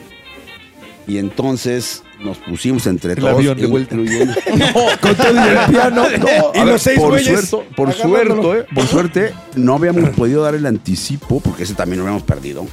Y 1.06 1.18
entonces 1.18 2.02
nos 2.22 2.38
pusimos 2.38 2.86
entre 2.86 3.12
El 3.12 3.18
todos. 3.20 3.34
avión 3.34 3.58
de 3.58 3.66
vuelta. 3.66 3.94
incluyendo- 3.94 4.34
Con 5.00 5.14
todo 5.14 5.32
y 5.34 5.48
el 5.48 5.58
piano. 5.70 6.02
no, 6.18 6.28
y 6.54 6.58
a 6.58 6.64
ver, 6.64 6.72
los 6.72 6.82
seis 6.82 6.98
por 6.98 7.10
güeyes 7.10 7.48
suerte, 7.48 7.68
por 7.74 7.92
suerte, 7.92 8.64
por 8.74 8.86
suerte, 8.88 9.34
no 9.56 9.74
habíamos 9.74 10.10
podido 10.10 10.42
dar 10.42 10.54
el 10.54 10.66
anticipo, 10.66 11.40
porque 11.40 11.64
ese 11.64 11.74
también 11.74 11.98
lo 11.98 12.04
habíamos 12.06 12.22
perdido. 12.24 12.66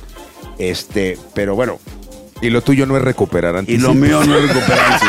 Este, 0.57 1.17
pero 1.33 1.55
bueno, 1.55 1.79
Y 2.41 2.49
lo 2.49 2.61
tuyo 2.61 2.85
no 2.85 2.95
es 2.97 3.03
recuperar 3.03 3.55
y 3.55 3.57
antes. 3.59 3.81
lo 3.81 3.93
mío 3.93 4.23
no 4.25 4.37
es 4.37 4.47
recuperarse. 4.47 5.05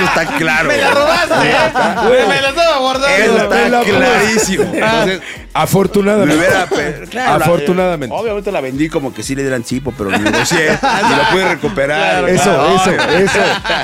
Esto 0.00 0.04
está 0.20 0.26
claro. 0.38 0.68
Me 0.68 0.76
la 0.76 0.90
robaste, 0.90 1.34
¿eh? 1.34 2.24
Me 2.28 2.40
la 2.42 2.48
estaba 2.50 2.78
guardando. 2.78 3.08
Eso 3.08 3.32
Me 3.32 3.42
está 3.42 3.68
la- 3.68 3.82
clarísimo. 3.82 4.62
Entonces, 4.64 5.20
me 5.20 5.48
Afortunadamente. 5.54 6.36
hubiera, 6.36 6.66
pe- 6.66 7.04
claro, 7.10 7.38
la- 7.38 7.44
Afortunadamente. 7.44 8.14
obviamente 8.16 8.52
la 8.52 8.60
vendí 8.60 8.88
como 8.88 9.12
que 9.12 9.22
sí 9.22 9.34
le 9.34 9.42
di 9.42 9.48
el 9.48 9.54
anticipo, 9.54 9.92
pero 9.96 10.10
lo 10.10 10.18
negocié 10.18 10.66
y 11.10 11.16
lo 11.16 11.30
pude 11.32 11.48
recuperar. 11.48 12.28
Eso, 12.28 12.44
Claro. 12.44 12.76
eso, 12.76 12.90
eso. 12.90 13.38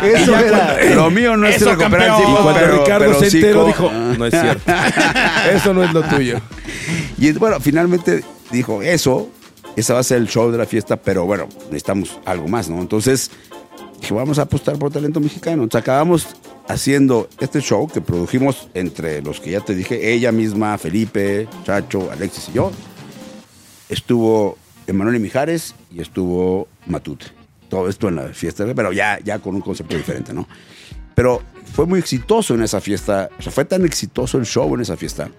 Eso 0.05 0.31
Y 0.31 0.45
era. 0.45 0.59
cuando- 0.77 0.95
Lo 0.95 1.11
mío 1.11 1.37
no 1.37 1.47
es 1.49 1.57
Eso, 1.57 1.71
recuperar 1.75 1.91
campeón. 1.91 2.09
Y 2.09 2.13
anticipos, 2.15 2.41
cuando 2.43 2.61
pero- 2.61 2.79
Ricardo 2.85 3.07
pero 3.07 3.21
se 3.21 3.37
enteró, 3.37 3.65
dijo, 3.67 3.91
no 3.93 4.27
es 4.27 4.31
cierto. 4.41 4.73
Eso 5.53 5.75
no 5.75 5.83
es 5.85 5.93
lo 5.93 6.03
tuyo. 6.03 6.41
Y 7.19 7.33
bueno, 7.33 7.59
finalmente 7.61 8.25
dijo, 8.51 8.83
eso, 8.83 9.29
ese 9.77 9.93
va 9.93 10.01
a 10.01 10.03
ser 10.05 10.19
el 10.19 10.29
show 10.29 10.51
de 10.53 10.59
la 10.59 10.67
fiesta, 10.67 10.97
pero 10.97 11.25
bueno, 11.25 11.49
necesitamos 11.67 12.19
algo 12.25 12.47
más, 12.49 12.69
¿no? 12.69 12.81
Entonces 12.81 13.31
dije, 14.05 14.15
vamos 14.15 14.39
a 14.39 14.43
apostar 14.43 14.79
por 14.79 14.93
talento 14.93 15.19
mexicano. 15.19 15.63
Entonces 15.63 15.83
acabamos 15.83 16.29
haciendo 16.69 17.29
este 17.41 17.61
show 17.61 17.89
que 17.89 18.01
produjimos 18.01 18.69
entre 18.75 19.23
los 19.23 19.41
que 19.41 19.51
ya 19.51 19.61
te 19.61 19.75
dije, 19.75 20.13
ella 20.13 20.31
misma, 20.31 20.77
Felipe, 20.79 21.49
Chacho, 21.65 22.11
Alexis 22.11 22.51
y 22.51 22.53
yo. 22.53 22.71
Estuvo 23.89 24.59
Emanuel 24.87 25.17
y 25.17 25.21
Mijares 25.21 25.75
y 25.91 26.01
estuvo 26.01 26.69
Matute. 26.87 27.27
Todo 27.69 27.89
esto 27.89 28.09
en 28.09 28.17
la 28.17 28.29
fiesta, 28.29 28.65
pero 28.75 28.93
ya, 28.93 29.19
ya 29.25 29.39
con 29.39 29.55
un 29.55 29.63
concepto 29.63 29.97
diferente, 29.97 30.33
¿no? 30.33 30.47
Pero 31.15 31.43
fue 31.73 31.87
muy 31.87 31.99
exitoso 31.99 32.55
en 32.55 32.63
esa 32.63 32.81
fiesta, 32.81 33.31
o 33.39 33.43
sea, 33.43 33.51
fue 33.51 33.65
tan 33.65 33.85
exitoso 33.85 34.39
el 34.39 34.45
show 34.45 34.73
en 34.75 34.83
esa 34.83 34.97
fiesta. 34.97 35.31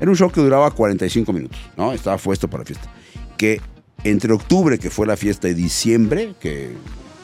Era 0.00 0.10
un 0.10 0.16
show 0.16 0.30
que 0.30 0.40
duraba 0.40 0.70
45 0.70 1.32
minutos, 1.32 1.58
¿no? 1.76 1.92
Estaba 1.92 2.16
puesto 2.18 2.48
para 2.48 2.62
la 2.62 2.66
fiesta. 2.66 2.90
Que 3.36 3.60
entre 4.04 4.32
octubre, 4.32 4.78
que 4.78 4.90
fue 4.90 5.06
la 5.06 5.16
fiesta, 5.16 5.48
y 5.48 5.54
diciembre, 5.54 6.34
que 6.38 6.70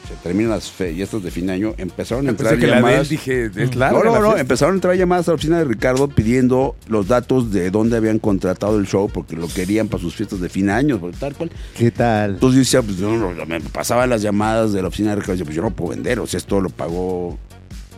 se 0.07 0.15
terminan 0.21 0.51
las 0.51 0.69
fiestas 0.69 1.23
de 1.23 1.31
fin 1.31 1.47
de 1.47 1.53
año, 1.53 1.73
empezaron 1.77 2.27
a 2.27 2.31
entrar 2.31 2.51
Pensé 2.51 2.65
que 2.65 2.67
la 2.67 2.75
de 2.75 2.79
él 2.79 2.85
llamadas. 2.85 3.09
dije, 3.09 3.45
es 3.55 3.75
larga 3.75 3.99
no, 3.99 4.05
no, 4.05 4.11
la 4.11 4.19
no, 4.19 4.25
fiesta. 4.25 4.41
empezaron 4.41 4.73
a 4.73 4.77
entrar 4.77 4.95
llamadas 4.95 5.27
a 5.27 5.31
la 5.31 5.35
oficina 5.35 5.57
de 5.59 5.65
Ricardo 5.65 6.07
pidiendo 6.07 6.75
los 6.87 7.07
datos 7.07 7.51
de 7.51 7.71
dónde 7.71 7.97
habían 7.97 8.19
contratado 8.19 8.77
el 8.77 8.85
show 8.87 9.09
porque 9.11 9.35
lo 9.35 9.47
querían 9.47 9.87
para 9.87 10.01
sus 10.01 10.15
fiestas 10.15 10.39
de 10.41 10.49
fin 10.49 10.67
de 10.67 10.73
año, 10.73 10.99
tal 11.19 11.33
cual. 11.35 11.51
¿Qué 11.77 11.91
tal? 11.91 12.31
Entonces 12.35 12.55
yo 12.55 12.59
decía, 12.59 12.81
pues 12.81 12.97
yo 12.97 13.15
no, 13.15 13.45
me 13.45 13.61
pasaban 13.61 14.09
las 14.09 14.21
llamadas 14.21 14.73
de 14.73 14.81
la 14.81 14.89
oficina 14.89 15.11
de 15.11 15.15
Ricardo 15.17 15.33
y 15.33 15.37
decía, 15.37 15.45
pues 15.45 15.55
yo 15.55 15.61
no 15.61 15.71
puedo 15.71 15.91
vender, 15.91 16.19
o 16.19 16.27
sea, 16.27 16.37
esto 16.37 16.59
lo 16.59 16.69
pagó 16.69 17.37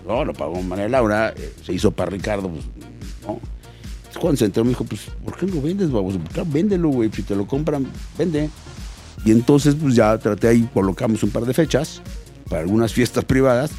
no, 0.07 0.23
lo 0.23 0.33
pagó 0.33 0.61
María 0.61 0.87
Laura, 0.87 1.33
eh, 1.35 1.53
se 1.65 1.73
hizo 1.73 1.91
para 1.91 2.11
Ricardo, 2.11 2.49
pues, 2.49 2.63
no. 3.25 3.39
Entonces, 3.97 4.21
Cuando 4.21 4.37
se 4.37 4.45
enteró 4.45 4.63
me 4.63 4.69
dijo, 4.69 4.83
pues, 4.85 5.01
¿por 5.23 5.35
qué 5.35 5.45
no 5.47 5.61
vendes, 5.61 5.91
baboso? 5.91 6.19
Claro, 6.31 6.47
véndelo, 6.51 6.89
güey, 6.89 7.09
si 7.11 7.23
te 7.23 7.35
lo 7.35 7.47
compran, 7.47 7.87
vende. 8.17 8.49
Y 9.25 9.31
entonces, 9.31 9.75
pues 9.75 9.95
ya 9.95 10.17
traté 10.19 10.47
ahí, 10.47 10.69
colocamos 10.71 11.23
un 11.23 11.31
par 11.31 11.45
de 11.45 11.53
fechas 11.53 12.01
para 12.47 12.61
algunas 12.61 12.93
fiestas 12.93 13.25
privadas. 13.25 13.71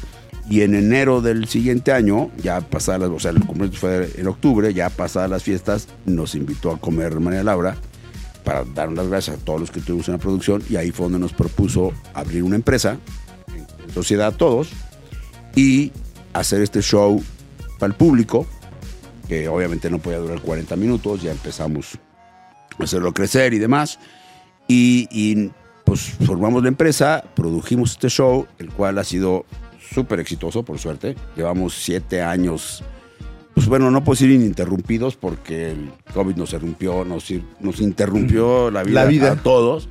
Y 0.49 0.61
en 0.61 0.75
enero 0.75 1.21
del 1.21 1.47
siguiente 1.47 1.91
año, 1.91 2.29
ya 2.41 2.61
pasadas 2.61 3.01
las, 3.01 3.09
o 3.09 3.19
sea, 3.19 3.31
el 3.31 3.45
cumpleaños 3.45 3.79
fue 3.79 4.11
en 4.17 4.27
octubre, 4.27 4.73
ya 4.73 4.89
pasadas 4.89 5.29
las 5.29 5.43
fiestas, 5.43 5.87
nos 6.05 6.35
invitó 6.35 6.71
a 6.71 6.79
comer 6.79 7.19
María 7.19 7.43
Laura 7.43 7.75
para 8.43 8.63
dar 8.63 8.91
las 8.91 9.07
gracias 9.07 9.37
a 9.37 9.39
todos 9.39 9.59
los 9.59 9.71
que 9.71 9.81
tuvimos 9.81 10.07
en 10.07 10.13
la 10.13 10.19
producción. 10.19 10.63
Y 10.69 10.75
ahí 10.75 10.91
fue 10.91 11.05
donde 11.05 11.19
nos 11.19 11.33
propuso 11.33 11.91
abrir 12.13 12.43
una 12.43 12.55
empresa, 12.55 12.97
en, 13.53 13.93
sociedad 13.93 14.33
todos, 14.33 14.69
y 15.55 15.91
hacer 16.33 16.61
este 16.61 16.81
show 16.81 17.21
para 17.79 17.91
el 17.91 17.97
público, 17.97 18.45
que 19.27 19.47
obviamente 19.47 19.89
no 19.89 19.99
podía 19.99 20.19
durar 20.19 20.41
40 20.41 20.75
minutos, 20.75 21.21
ya 21.21 21.31
empezamos 21.31 21.97
a 22.79 22.83
hacerlo 22.83 23.13
crecer 23.13 23.53
y 23.53 23.59
demás. 23.59 23.99
Y, 24.67 25.07
y, 25.11 25.51
pues 25.85 26.01
formamos 26.01 26.63
la 26.63 26.67
empresa, 26.67 27.23
produjimos 27.35 27.91
este 27.91 28.09
show, 28.09 28.45
el 28.59 28.69
cual 28.69 28.97
ha 28.97 29.03
sido 29.03 29.45
súper 29.93 30.19
exitoso, 30.19 30.63
por 30.63 30.79
suerte. 30.79 31.15
Llevamos 31.35 31.73
siete 31.73 32.21
años, 32.21 32.83
pues 33.53 33.67
bueno, 33.67 33.89
no 33.89 34.03
puedo 34.03 34.15
decir 34.15 34.31
ininterrumpidos 34.31 35.15
porque 35.15 35.71
el 35.71 35.91
COVID 36.13 36.35
nos 36.35 36.51
interrumpió, 36.51 37.05
nos, 37.05 37.81
interrumpió 37.81 38.69
la 38.69 38.83
vida, 38.83 39.03
La 39.03 39.09
vida. 39.09 39.31
a 39.31 39.35
todos. 39.37 39.87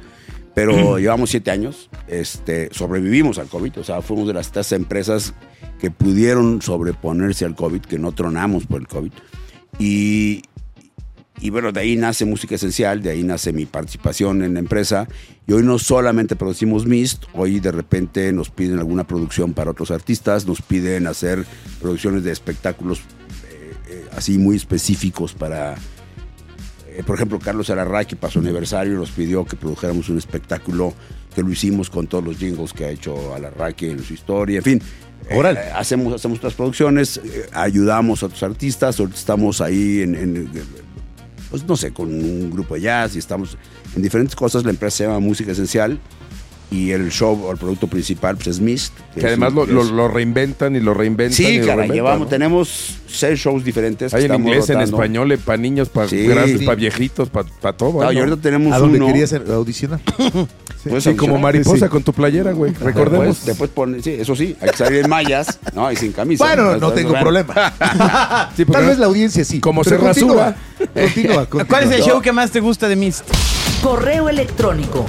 Pero 0.54 0.98
llevamos 0.98 1.28
siete 1.28 1.50
años, 1.50 1.90
este, 2.08 2.70
sobrevivimos 2.72 3.38
al 3.38 3.46
COVID, 3.46 3.80
o 3.80 3.84
sea, 3.84 4.00
fuimos 4.00 4.26
de 4.26 4.32
las 4.32 4.52
tres 4.52 4.72
empresas 4.72 5.34
que 5.78 5.90
pudieron 5.90 6.62
sobreponerse 6.62 7.44
al 7.44 7.54
COVID, 7.54 7.82
que 7.82 7.98
no 7.98 8.12
tronamos 8.12 8.64
por 8.64 8.80
el 8.80 8.88
COVID. 8.88 9.12
Y, 9.78 10.42
y 11.40 11.50
bueno, 11.50 11.70
de 11.72 11.80
ahí 11.80 11.96
nace 11.96 12.24
Música 12.24 12.54
Esencial, 12.54 13.02
de 13.02 13.10
ahí 13.10 13.22
nace 13.22 13.52
mi 13.52 13.66
participación 13.66 14.42
en 14.42 14.54
la 14.54 14.60
empresa. 14.60 15.06
Y 15.46 15.52
hoy 15.52 15.62
no 15.62 15.78
solamente 15.78 16.34
producimos 16.34 16.86
Mist, 16.86 17.24
hoy 17.34 17.60
de 17.60 17.70
repente 17.72 18.32
nos 18.32 18.50
piden 18.50 18.78
alguna 18.78 19.06
producción 19.06 19.52
para 19.52 19.70
otros 19.70 19.90
artistas, 19.90 20.46
nos 20.46 20.60
piden 20.62 21.06
hacer 21.06 21.44
producciones 21.80 22.24
de 22.24 22.32
espectáculos 22.32 23.00
eh, 23.50 23.72
eh, 23.88 24.04
así 24.16 24.38
muy 24.38 24.56
específicos 24.56 25.34
para... 25.34 25.74
eh, 26.88 27.02
por 27.06 27.14
ejemplo, 27.16 27.38
Carlos 27.38 27.70
Ararraqui 27.70 28.16
para 28.16 28.32
su 28.32 28.38
aniversario 28.40 28.94
nos 28.94 29.10
pidió 29.10 29.44
que 29.44 29.56
produjéramos 29.56 30.08
un 30.08 30.18
espectáculo 30.18 30.94
que 31.34 31.42
lo 31.42 31.50
hicimos 31.52 31.90
con 31.90 32.06
todos 32.06 32.24
los 32.24 32.38
jingles 32.38 32.72
que 32.72 32.86
ha 32.86 32.90
hecho 32.90 33.34
Alarraqui 33.34 33.86
en 33.90 34.02
su 34.02 34.14
historia, 34.14 34.56
en 34.58 34.64
fin. 34.64 34.82
Órale. 35.30 35.60
hacemos, 35.74 36.14
hacemos 36.14 36.38
otras 36.38 36.54
producciones, 36.54 37.20
ayudamos 37.52 38.22
a 38.22 38.26
otros 38.26 38.42
artistas, 38.42 38.98
estamos 39.00 39.60
ahí 39.60 40.00
en, 40.00 40.14
en- 40.14 40.50
pues 41.50 41.64
no 41.64 41.76
sé, 41.76 41.92
con 41.92 42.08
un 42.08 42.50
grupo 42.50 42.74
de 42.74 42.82
jazz 42.82 43.16
y 43.16 43.18
estamos 43.18 43.56
en 43.94 44.02
diferentes 44.02 44.34
cosas. 44.34 44.64
La 44.64 44.70
empresa 44.70 44.98
se 44.98 45.04
llama 45.04 45.20
Música 45.20 45.52
Esencial 45.52 45.98
y 46.70 46.90
el 46.90 47.10
show 47.10 47.40
o 47.46 47.52
el 47.52 47.58
producto 47.58 47.86
principal 47.86 48.34
pues, 48.36 48.48
es 48.48 48.60
Mist. 48.60 48.92
Que 49.14 49.26
además 49.26 49.52
lo, 49.52 49.62
es- 49.64 49.68
lo- 49.70 49.84
lo 49.84 50.08
reinventan 50.08 50.74
y 50.76 50.80
lo 50.80 50.94
reinventan. 50.94 51.32
y 51.32 51.34
Sí, 51.34 51.58
lo 51.58 51.66
reinventan, 51.66 51.94
llevamos, 51.94 52.20
¿no? 52.20 52.26
tenemos 52.26 52.96
seis 53.08 53.38
shows 53.38 53.64
diferentes. 53.64 54.10
que 54.12 54.18
Hay 54.18 54.24
en 54.24 54.34
inglés, 54.34 54.68
en 54.70 54.80
español, 54.80 55.38
para 55.44 55.58
niños, 55.58 55.88
para 55.88 56.08
Sí. 56.08 56.26
grandes, 56.26 56.58
Sí. 56.60 56.64
para 56.66 56.74
viejitos, 56.76 57.28
para 57.30 57.76
todo. 57.76 57.92
No, 58.00 58.04
¿no? 58.04 58.12
y 58.12 58.18
ahorita 58.18 58.36
tenemos 58.38 58.72
¿A 58.72 58.78
dónde 58.78 58.98
uno. 58.98 59.06
querías 59.06 59.32
audicionar? 59.32 60.00
Puedes 60.86 61.02
Sí, 61.02 61.14
como 61.16 61.36
mariposa 61.38 61.86
Sí. 61.86 61.90
con 61.90 62.02
tu 62.04 62.12
playera, 62.12 62.52
güey. 62.52 62.72
Recordemos. 62.74 63.26
Después, 63.26 63.46
después 63.46 63.70
pone, 63.70 64.02
sí, 64.02 64.10
eso 64.10 64.36
sí, 64.36 64.56
hay 64.60 64.70
que 64.70 64.76
salir 64.76 65.00
en 65.04 65.10
mallas, 65.10 65.58
¿no? 65.74 65.90
Y 65.90 65.96
sin 65.96 66.12
camisa. 66.12 66.44
Bueno, 66.44 66.76
no 66.76 66.92
tengo 66.92 67.10
bueno. 67.10 67.24
problema. 67.24 67.54
Sí, 68.56 68.64
Tal 68.64 68.82
no- 68.82 68.88
vez 68.88 68.98
la 68.98 69.06
audiencia 69.06 69.44
sí. 69.44 69.58
Como 69.60 69.82
se 69.84 69.96
rasura. 69.96 70.56
Continúa, 70.94 71.46
continúa. 71.46 71.64
¿Cuál 71.66 71.84
es 71.84 71.90
el 71.92 72.02
show 72.02 72.20
que 72.20 72.32
más 72.32 72.50
te 72.50 72.60
gusta 72.60 72.88
de 72.88 72.96
Mist? 72.96 73.28
Correo 73.82 74.28
electrónico 74.28 75.04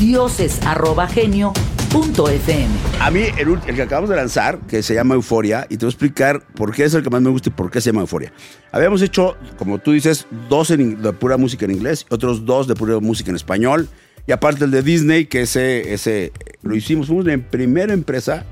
dioses@genio.fm. 0.00 2.68
A 3.00 3.10
mí, 3.10 3.22
el, 3.36 3.60
que 3.60 3.82
acabamos 3.82 4.10
de 4.10 4.16
lanzar, 4.16 4.58
que 4.66 4.82
se 4.82 4.94
llama 4.94 5.14
Euforia, 5.14 5.66
y 5.70 5.76
te 5.76 5.84
voy 5.86 5.90
a 5.90 5.94
explicar 5.94 6.42
por 6.54 6.74
qué 6.74 6.84
es 6.84 6.94
el 6.94 7.02
que 7.02 7.10
más 7.10 7.22
me 7.22 7.30
gusta 7.30 7.50
y 7.50 7.52
por 7.52 7.70
qué 7.70 7.80
se 7.80 7.90
llama 7.90 8.00
Euforia. 8.00 8.32
Habíamos 8.72 9.02
hecho, 9.02 9.36
como 9.56 9.78
tú 9.78 9.92
dices, 9.92 10.26
dos 10.48 10.70
en 10.70 11.00
de 11.02 11.12
pura 11.12 11.36
música 11.36 11.64
en 11.66 11.70
inglés, 11.72 12.06
otros 12.10 12.44
dos 12.44 12.66
de 12.66 12.74
pura 12.74 12.98
música 12.98 13.30
en 13.30 13.36
español, 13.36 13.88
y 14.26 14.32
aparte 14.32 14.64
el 14.64 14.70
de 14.70 14.82
Disney, 14.82 15.26
que 15.26 15.42
ese, 15.42 15.92
ese 15.94 16.32
lo 16.62 16.74
hicimos, 16.74 17.06
fuimos 17.06 17.26
la 17.26 17.36
primera 17.38 17.92
empresa 17.92 18.44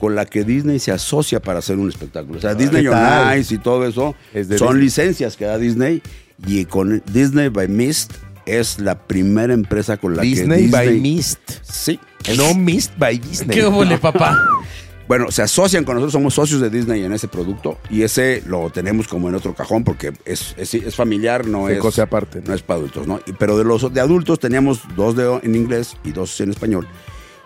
con 0.00 0.14
la 0.16 0.26
que 0.26 0.42
Disney 0.44 0.80
se 0.80 0.90
asocia 0.90 1.40
para 1.40 1.60
hacer 1.60 1.78
un 1.78 1.88
espectáculo. 1.88 2.38
O 2.38 2.40
sea, 2.40 2.54
Disney 2.54 2.82
¿qué 2.82 2.88
on? 2.90 3.38
Ice 3.38 3.54
y 3.54 3.58
todo 3.58 3.86
eso 3.86 4.16
Es 4.34 4.48
son 4.48 4.58
Disney. 4.58 4.82
licencias 4.82 5.36
que 5.36 5.44
da 5.44 5.58
Disney, 5.58 6.02
y 6.46 6.64
con 6.64 7.02
Disney 7.12 7.48
by 7.48 7.68
Mist 7.68 8.12
es 8.46 8.78
la 8.78 8.98
primera 9.06 9.52
empresa 9.54 9.96
con 9.96 10.16
la 10.16 10.22
Disney, 10.22 10.66
que 10.66 10.70
by 10.70 10.86
Disney... 10.88 11.00
Mist. 11.16 11.40
Sí. 11.62 11.98
No 12.36 12.54
Mist 12.54 12.92
by 12.98 13.18
Disney. 13.18 13.56
¿Qué 13.56 13.66
hubo, 13.66 13.84
papá? 13.98 14.38
Bueno, 15.08 15.30
se 15.30 15.42
asocian 15.42 15.84
con 15.84 15.96
nosotros, 15.96 16.12
somos 16.12 16.32
socios 16.34 16.60
de 16.60 16.70
Disney 16.70 17.02
en 17.04 17.12
ese 17.12 17.28
producto 17.28 17.78
y 17.90 18.02
ese 18.02 18.42
lo 18.46 18.70
tenemos 18.70 19.08
como 19.08 19.28
en 19.28 19.34
otro 19.34 19.52
cajón 19.54 19.84
porque 19.84 20.12
es, 20.24 20.54
es, 20.56 20.72
es 20.74 20.94
familiar, 20.94 21.46
no 21.46 21.66
Se 21.66 21.74
es, 21.74 21.78
cose 21.80 22.00
aparte, 22.00 22.40
¿no? 22.40 22.48
no 22.48 22.54
es 22.54 22.62
para 22.62 22.78
adultos, 22.78 23.06
¿no? 23.06 23.20
Y- 23.26 23.32
Pero 23.32 23.58
de 23.58 23.64
los 23.64 23.92
de 23.92 24.00
adultos 24.00 24.38
teníamos 24.38 24.80
dos 24.96 25.14
de, 25.16 25.40
en 25.42 25.54
inglés 25.54 25.96
y 26.04 26.12
dos 26.12 26.40
en 26.40 26.50
español. 26.50 26.86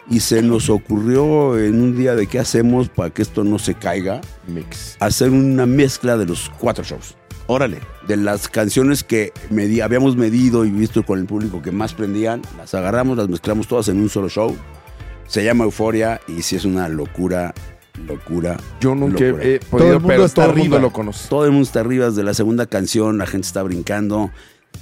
Y 0.09 0.21
se 0.21 0.43
nos 0.43 0.71
ocurrió 0.71 1.59
en 1.59 1.81
un 1.83 1.97
día 1.99 2.15
de 2.15 2.29
qué 2.29 2.39
hacemos 2.39 2.89
para 2.89 3.11
que 3.11 3.23
esto 3.23 3.43
no 3.43 3.59
se 3.59 3.75
caiga, 3.75 4.21
Mix. 4.47 4.97
hacer 5.01 5.31
una 5.31 5.67
mezcla 5.67 6.17
de 6.17 6.27
los 6.27 6.49
cuatro 6.61 6.85
shows. 6.85 7.17
Órale. 7.49 7.79
De 8.09 8.17
las 8.17 8.49
canciones 8.49 9.05
que 9.05 9.33
medi- 9.51 9.81
habíamos 9.83 10.17
medido 10.17 10.65
y 10.65 10.71
visto 10.71 11.05
con 11.05 11.19
el 11.19 11.27
público 11.27 11.63
que 11.63 11.71
más 11.73 11.95
prendían, 11.95 12.43
las 12.57 12.75
agarramos, 12.75 13.17
las 13.17 13.29
mezclamos 13.29 13.69
todas 13.69 13.89
en 13.89 13.99
un 14.01 14.09
solo 14.09 14.29
show. 14.29 14.57
Se 15.29 15.45
llama 15.45 15.65
Euforia 15.65 16.21
y 16.29 16.43
sí 16.43 16.57
es 16.57 16.65
una 16.65 16.89
locura, 16.89 17.53
locura. 18.07 18.57
Yo 18.81 18.95
nunca 18.95 19.25
locura. 19.25 19.45
he 19.45 19.59
Todo 19.59 19.71
podido, 19.71 19.87
el 19.89 19.93
mundo 19.95 20.09
pero 20.09 20.25
está 20.25 20.43
todo 20.45 20.55
mundo 20.55 20.63
arriba. 20.77 20.79
lo 20.81 20.93
conoce. 20.93 21.29
Todo 21.29 21.45
el 21.45 21.51
mundo 21.53 21.65
está 21.67 21.81
arriba 21.81 22.07
desde 22.07 22.23
la 22.23 22.35
segunda 22.35 22.67
canción, 22.67 23.19
la 23.19 23.27
gente 23.27 23.47
está 23.47 23.63
brincando, 23.63 24.31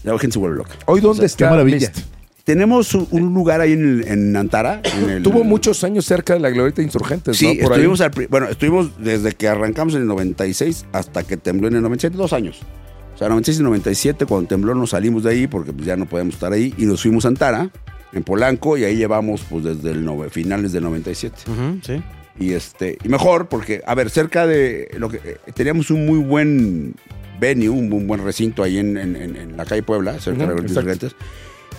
la 0.03 0.19
gente 0.19 0.33
se 0.35 0.39
vuelve 0.39 0.57
loca. 0.59 0.73
Hoy, 0.87 1.01
¿dónde 1.01 1.11
O 1.11 1.15
sea, 1.15 1.23
qué 1.23 1.45
está 1.45 1.51
maravilla. 1.51 1.91
Mist? 1.95 1.99
Tenemos 2.45 2.95
un, 2.95 3.33
lugar 3.35 3.61
ahí 3.63 3.73
en, 3.73 4.01
el- 4.03 4.09
en 4.09 4.37
Antara. 4.37 4.83
en 5.03 5.09
el- 5.11 5.23
Tuvo 5.23 5.45
muchos 5.45 5.83
años 5.83 6.05
cerca 6.05 6.35
de 6.35 6.41
la 6.41 6.51
Glorieta 6.51 6.83
Insurgentes, 6.83 7.37
Sí, 7.39 7.47
¿no? 7.47 7.53
Por 7.53 7.73
ahí. 7.73 7.79
estuvimos, 7.79 8.01
al 8.03 8.11
pri- 8.11 8.27
bueno, 8.27 8.49
estuvimos 8.49 8.91
desde 8.99 9.33
que 9.33 9.49
arrancamos 9.49 9.95
en 9.95 10.03
el 10.03 10.07
96 10.07 10.85
hasta 10.93 11.23
que 11.23 11.37
tembló 11.39 11.69
en 11.69 11.77
el 11.77 11.81
97, 11.83 12.17
dos 12.17 12.33
años. 12.35 12.61
O 13.15 13.19
sea, 13.19 13.29
96 13.29 13.61
y 13.61 13.63
97, 13.63 14.27
cuando 14.27 14.49
tembló 14.49 14.75
nos 14.75 14.91
salimos 14.91 15.23
de 15.25 15.31
ahí 15.31 15.47
porque 15.47 15.73
pues, 15.73 15.87
ya 15.87 15.97
no 15.97 16.05
podemos 16.07 16.35
estar 16.35 16.53
ahí 16.53 16.75
y 16.77 16.85
nos 16.85 17.01
fuimos 17.03 17.25
a 17.25 17.29
Antara, 17.29 17.71
en 18.13 18.23
Polanco, 18.25 18.77
y 18.77 18.85
ahí 18.85 18.97
llevamos 18.97 19.43
pues 19.49 19.65
desde 19.65 19.93
el 19.93 20.05
nove- 20.05 20.29
finales 20.31 20.73
del 20.73 20.83
97. 20.85 21.37
sí. 21.83 22.03
Y 22.39 22.53
este 22.53 22.99
y 23.05 23.09
mejor 23.09 23.49
porque, 23.49 23.81
a 23.87 23.95
ver, 23.95 24.11
cerca 24.11 24.45
de 24.47 24.89
lo 24.99 25.09
que 25.09 25.19
eh, 25.19 25.37
teníamos 25.55 25.91
un 25.93 26.05
muy 26.05 26.19
buen 26.19 26.95
venue, 27.39 27.69
un, 27.69 27.93
un 27.93 28.07
buen 28.09 28.25
recinto 28.25 28.65
ahí 28.65 28.79
en, 28.79 28.97
en- 28.97 29.15
en- 29.15 29.37
en 29.37 29.57
la 29.57 29.65
calle 29.65 29.85
Puebla, 29.85 30.19
cerca 30.19 30.45
Ujú, 30.45 30.55
de 30.57 30.63
los 30.63 30.71
exacto. 30.77 31.07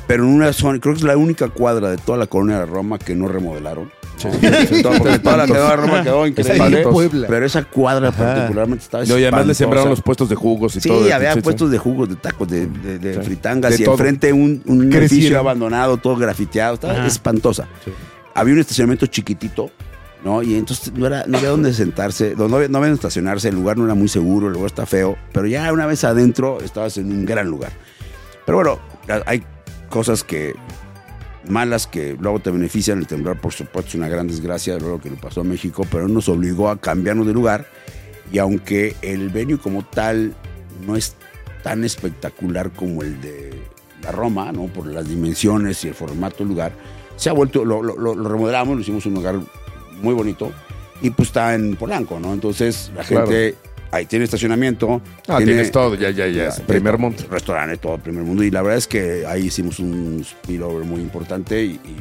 Pero 0.08 0.24
en 0.24 0.30
una 0.30 0.54
zona, 0.54 0.80
creo 0.80 0.94
que 0.94 1.00
es 1.00 1.04
la 1.04 1.18
única 1.18 1.48
cuadra 1.50 1.90
de 1.90 1.98
toda 1.98 2.18
la 2.18 2.28
colonia 2.28 2.60
de 2.60 2.66
Roma 2.66 3.00
que 3.00 3.16
no 3.16 3.28
remodelaron. 3.28 3.92
Sí. 4.18 4.30
Sí, 4.70 4.82
toda- 4.82 4.98
porque 5.00 5.20
toda 5.20 5.38
la 5.38 5.46
que 5.46 5.54
daba 5.54 5.76
Roma 5.76 6.04
quedó 6.04 6.26
increíble. 6.28 6.54
Espantoso. 6.54 6.90
Puebla. 6.92 7.28
Pero 7.28 7.46
esa 7.46 7.64
cuadra 7.64 8.10
Ajá. 8.10 8.18
particularmente 8.36 8.84
estaba 8.86 9.04
No, 9.04 9.18
y 9.20 9.24
además 9.24 9.48
le 9.48 9.54
sembraron 9.56 9.90
los 9.90 10.02
puestos 10.02 10.30
de 10.30 10.36
jugos 10.36 10.76
y 10.76 10.82
Sí, 10.82 10.88
todo. 10.90 11.00
había 11.14 11.32
Sí, 11.34 11.40
sí. 11.40 11.44
puestos 11.44 11.70
de 11.72 11.78
jugos, 11.80 12.08
de 12.10 12.16
tacos, 12.16 12.48
de, 12.48 12.68
de- 12.68 13.00
de 13.00 13.14
Sí. 13.16 13.20
fritangas 13.24 13.76
De 13.76 13.82
y 13.82 13.86
todo. 13.86 13.96
enfrente 13.96 14.32
un, 14.32 14.62
edificio 14.94 15.38
abandonado, 15.40 15.98
todo 15.98 16.16
grafiteado. 16.16 16.76
Estaba 16.76 16.94
Ajá. 16.94 17.08
espantosa. 17.08 17.68
Había 18.34 18.54
un 18.54 18.60
estacionamiento 18.60 19.06
chiquitito, 19.08 19.70
¿no? 20.24 20.42
Y 20.44 20.56
entonces 20.56 20.94
no, 20.94 21.08
era, 21.08 21.26
no 21.28 21.38
había 21.38 21.50
dónde 21.50 21.74
sentarse, 21.74 22.36
no, 22.38 22.48
no 22.48 22.56
había, 22.58 22.68
no 22.70 22.78
había 22.78 22.90
dónde 22.90 23.00
estacionarse, 23.00 23.50
el 23.50 23.56
lugar 23.56 23.78
no 23.78 23.84
era 23.86 23.96
muy 23.96 24.08
seguro, 24.08 24.48
el 24.48 24.54
lugar 24.54 24.68
está 24.68 24.86
feo, 24.86 25.18
pero 25.34 25.46
ya 25.48 25.72
una 25.74 25.86
vez 25.88 26.04
adentro 26.06 26.60
estabas 26.62 26.98
en 26.98 27.12
un 27.12 27.26
gran 27.26 27.48
lugar. 27.50 27.72
Pero 28.46 28.58
bueno, 28.60 28.80
hay 29.26 29.44
cosas 29.90 30.24
que 30.24 30.54
malas 31.48 31.88
que 31.88 32.16
luego 32.20 32.40
te 32.40 32.52
benefician. 32.52 33.00
El 33.00 33.08
temblor, 33.08 33.40
por 33.40 33.54
supuesto, 33.54 33.90
es 33.90 33.96
una 33.96 34.08
gran 34.10 34.28
desgracia, 34.28 34.78
luego 34.78 35.00
que 35.00 35.10
le 35.10 35.16
pasó 35.18 35.42
a 35.42 35.44
México, 35.44 35.86
pero 35.92 36.08
nos 36.08 36.28
obligó 36.30 36.70
a 36.70 36.80
cambiarnos 36.80 37.28
de 37.28 37.34
lugar. 37.34 37.68
Y 38.32 38.40
aunque 38.40 38.96
el 39.02 39.30
venue 39.30 39.58
como 39.60 39.84
tal 39.86 40.34
no 40.86 40.96
es 40.96 41.16
tan 41.64 41.84
espectacular 41.84 42.72
como 42.72 43.02
el 43.04 43.22
de 43.22 43.54
la 44.02 44.12
Roma, 44.12 44.52
¿no? 44.52 44.66
Por 44.68 44.88
las 44.88 45.08
dimensiones 45.08 45.84
y 45.86 45.90
el 45.90 45.94
formato 45.94 46.38
del 46.40 46.48
lugar, 46.50 46.74
se 47.16 47.30
ha 47.30 47.34
vuelto, 47.34 47.64
lo, 47.64 47.82
lo- 47.82 47.98
lo- 47.98 48.16
lo 48.16 48.30
remodelamos, 48.30 48.76
lo 48.76 48.82
hicimos 48.82 49.06
un 49.06 49.14
lugar 49.16 49.40
muy 50.02 50.14
bonito 50.14 50.52
y 51.02 51.10
pues 51.12 51.30
está 51.30 51.54
en 51.56 51.76
Polanco, 51.76 52.20
¿no? 52.20 52.34
Entonces 52.34 52.92
la 52.96 53.04
Claro. 53.04 53.28
Ahí 53.96 54.06
tiene 54.06 54.26
estacionamiento. 54.26 55.02
Ah, 55.28 55.38
tiene- 55.38 55.54
tienes 55.54 55.72
todo, 55.72 55.96
ya, 55.96 56.10
ya, 56.12 56.28
ya. 56.28 56.50
primer 56.68 56.98
mundo. 56.98 57.24
Restaurante, 57.30 57.78
todo 57.78 57.98
primer 57.98 58.24
mundo. 58.24 58.44
Y 58.44 58.52
la 58.52 58.62
verdad 58.62 58.78
es 58.78 58.88
que 58.88 59.26
ahí 59.28 59.46
hicimos 59.48 59.80
un 59.80 60.24
spillover 60.24 60.84
muy 60.86 61.02
importante 61.02 61.64
y, 61.64 61.72
y, 61.72 61.96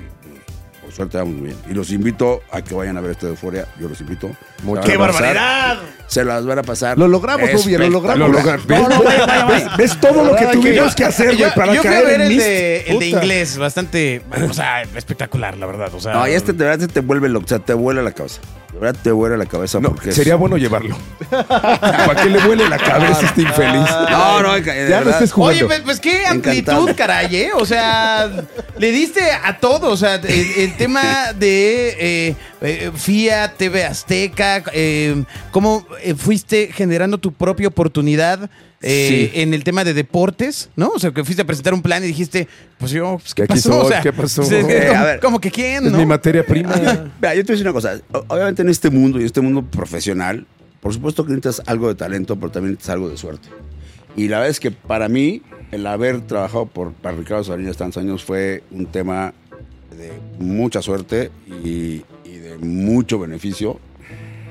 por 0.82 0.92
suerte 0.92 1.16
vamos 1.18 1.34
muy 1.34 1.46
bien. 1.46 1.56
Y 1.70 1.74
los 1.74 1.90
invito 1.90 2.42
a 2.52 2.62
que 2.62 2.74
vayan 2.74 2.96
a 2.98 3.00
ver 3.00 3.12
esto 3.12 3.26
de 3.26 3.32
Euforia. 3.32 3.66
Yo 3.80 3.88
los 3.88 4.00
invito. 4.00 4.30
Mucho. 4.62 4.82
¡Qué 4.82 4.96
barbaridad! 4.96 5.78
Se 6.06 6.22
las 6.24 6.44
van 6.44 6.58
a 6.58 6.62
pasar. 6.62 6.98
Lo 6.98 7.08
logramos, 7.08 7.50
Bobia, 7.52 7.78
lo 7.78 7.88
logramos. 7.88 8.30
Lo 8.30 8.38
logra- 8.38 8.58
¿Ves, 8.66 8.80
No, 8.80 8.88
no, 8.90 9.02
vaya, 9.02 9.26
vaya, 9.26 9.46
¿Ves- 9.46 9.64
vaya. 9.64 9.76
ves 9.78 10.00
todo 10.00 10.24
lo 10.24 10.36
que 10.36 10.44
Yo- 10.44 10.50
tuvimos 10.52 10.94
que 10.94 11.04
hacer, 11.04 11.36
güey, 11.36 11.54
para 11.54 11.74
yo 11.74 11.82
caer 11.82 12.04
ver 12.06 12.14
en 12.20 12.32
el 12.32 12.36
de, 12.38 12.76
el 12.82 12.84
de 12.86 12.92
Puta. 12.92 13.06
inglés, 13.06 13.56
bastante, 13.56 14.22
o 14.48 14.52
sea, 14.52 14.82
espectacular, 14.82 15.56
la 15.56 15.66
verdad. 15.66 15.92
O 15.94 16.00
sea, 16.00 16.12
No, 16.12 16.28
y 16.28 16.32
este 16.32 16.52
de 16.52 16.64
verdad 16.64 16.80
se 16.86 16.92
te 16.92 17.00
vuelve 17.00 17.28
loco, 17.30 17.46
o 17.46 17.48
sea, 17.48 17.58
te 17.60 17.72
vuela 17.72 18.02
la 18.02 18.12
cabeza. 18.12 18.40
De 18.74 18.80
verdad 18.80 19.00
te 19.02 19.12
vuela 19.12 19.36
la 19.36 19.46
cabeza 19.46 19.78
No, 19.78 19.90
porque 19.90 20.10
es- 20.10 20.16
sería 20.16 20.34
bueno 20.34 20.56
llevarlo. 20.56 20.96
¿Para 21.30 22.22
que 22.22 22.28
le 22.28 22.38
vuele 22.40 22.68
la 22.68 22.76
cabeza 22.76 23.26
este 23.26 23.42
infeliz? 23.42 23.88
No, 24.10 24.42
no, 24.42 24.52
de 24.54 24.62
Ya 24.64 24.74
no 24.74 24.88
verdad. 25.06 25.12
estés 25.14 25.32
jugando. 25.32 25.58
Oye, 25.58 25.66
pues, 25.66 25.80
pues 25.82 26.00
qué 26.00 26.26
amplitud, 26.26 26.72
Encantado. 26.72 26.96
caray, 26.96 27.36
¿eh? 27.36 27.50
O 27.54 27.64
sea, 27.64 28.28
le 28.76 28.90
diste 28.90 29.20
a 29.30 29.58
todo. 29.58 29.90
O 29.90 29.96
sea, 29.96 30.16
el, 30.16 30.24
el 30.56 30.76
tema 30.76 31.32
de 31.38 31.96
eh, 32.30 32.36
eh, 32.62 32.90
FIA, 32.94 33.52
TV 33.56 33.84
Azteca, 33.84 34.64
eh, 34.72 35.22
cómo 35.52 35.86
eh, 36.02 36.14
fuiste 36.14 36.70
generando 36.72 37.18
tu 37.18 37.32
propia 37.32 37.68
oportunidad 37.68 38.50
eh, 38.84 39.30
Sí. 39.32 39.40
en 39.40 39.54
el 39.54 39.64
tema 39.64 39.82
de 39.84 39.94
deportes, 39.94 40.70
¿no? 40.76 40.88
O 40.90 40.98
sea, 40.98 41.10
que 41.10 41.24
fuiste 41.24 41.42
a 41.42 41.46
presentar 41.46 41.72
un 41.74 41.82
plan 41.82 42.04
y 42.04 42.06
dijiste, 42.06 42.46
pues 42.78 42.90
yo, 42.92 43.18
pues, 43.20 43.34
¿qué 43.34 43.46
pasó? 43.46 43.72
soy, 43.72 43.80
o 43.86 43.88
sea, 43.88 44.00
¿qué 44.02 44.12
pasó? 44.12 44.42
Eh, 44.42 44.86
como, 44.88 44.98
a 44.98 45.04
ver. 45.04 45.20
como 45.20 45.40
que 45.40 45.50
quién, 45.50 45.86
Es 45.86 45.92
¿no? 45.92 45.98
mi 45.98 46.06
materia 46.06 46.44
prima. 46.44 46.74
Mira, 47.20 47.34
yo 47.34 47.44
te 47.44 47.52
voy 47.52 47.54
a 47.54 47.56
decir 47.56 47.62
una 47.62 47.72
cosa. 47.72 48.00
Obviamente 48.28 48.62
en 48.62 48.68
este 48.68 48.90
mundo 48.90 49.20
y 49.20 49.24
este 49.24 49.40
mundo 49.40 49.62
profesional, 49.64 50.46
por 50.80 50.92
supuesto 50.92 51.24
que 51.24 51.30
necesitas 51.32 51.62
algo 51.66 51.88
de 51.88 51.94
talento, 51.94 52.36
pero 52.36 52.52
también 52.52 52.72
necesitas 52.74 52.94
algo 52.94 53.08
de 53.08 53.16
suerte. 53.16 53.48
Y 54.16 54.28
la 54.28 54.36
verdad 54.38 54.50
es 54.50 54.60
que 54.60 54.70
para 54.70 55.08
mí, 55.08 55.42
el 55.72 55.86
haber 55.86 56.20
trabajado 56.20 56.66
por, 56.66 56.92
para 56.92 57.16
Ricardo 57.16 57.42
Salinas 57.42 57.76
tantos 57.76 58.02
años 58.02 58.22
fue 58.22 58.62
un 58.70 58.86
tema 58.86 59.32
de 59.96 60.12
mucha 60.38 60.82
suerte 60.82 61.30
y, 61.64 62.04
y 62.24 62.36
de 62.38 62.58
mucho 62.58 63.18
beneficio, 63.18 63.80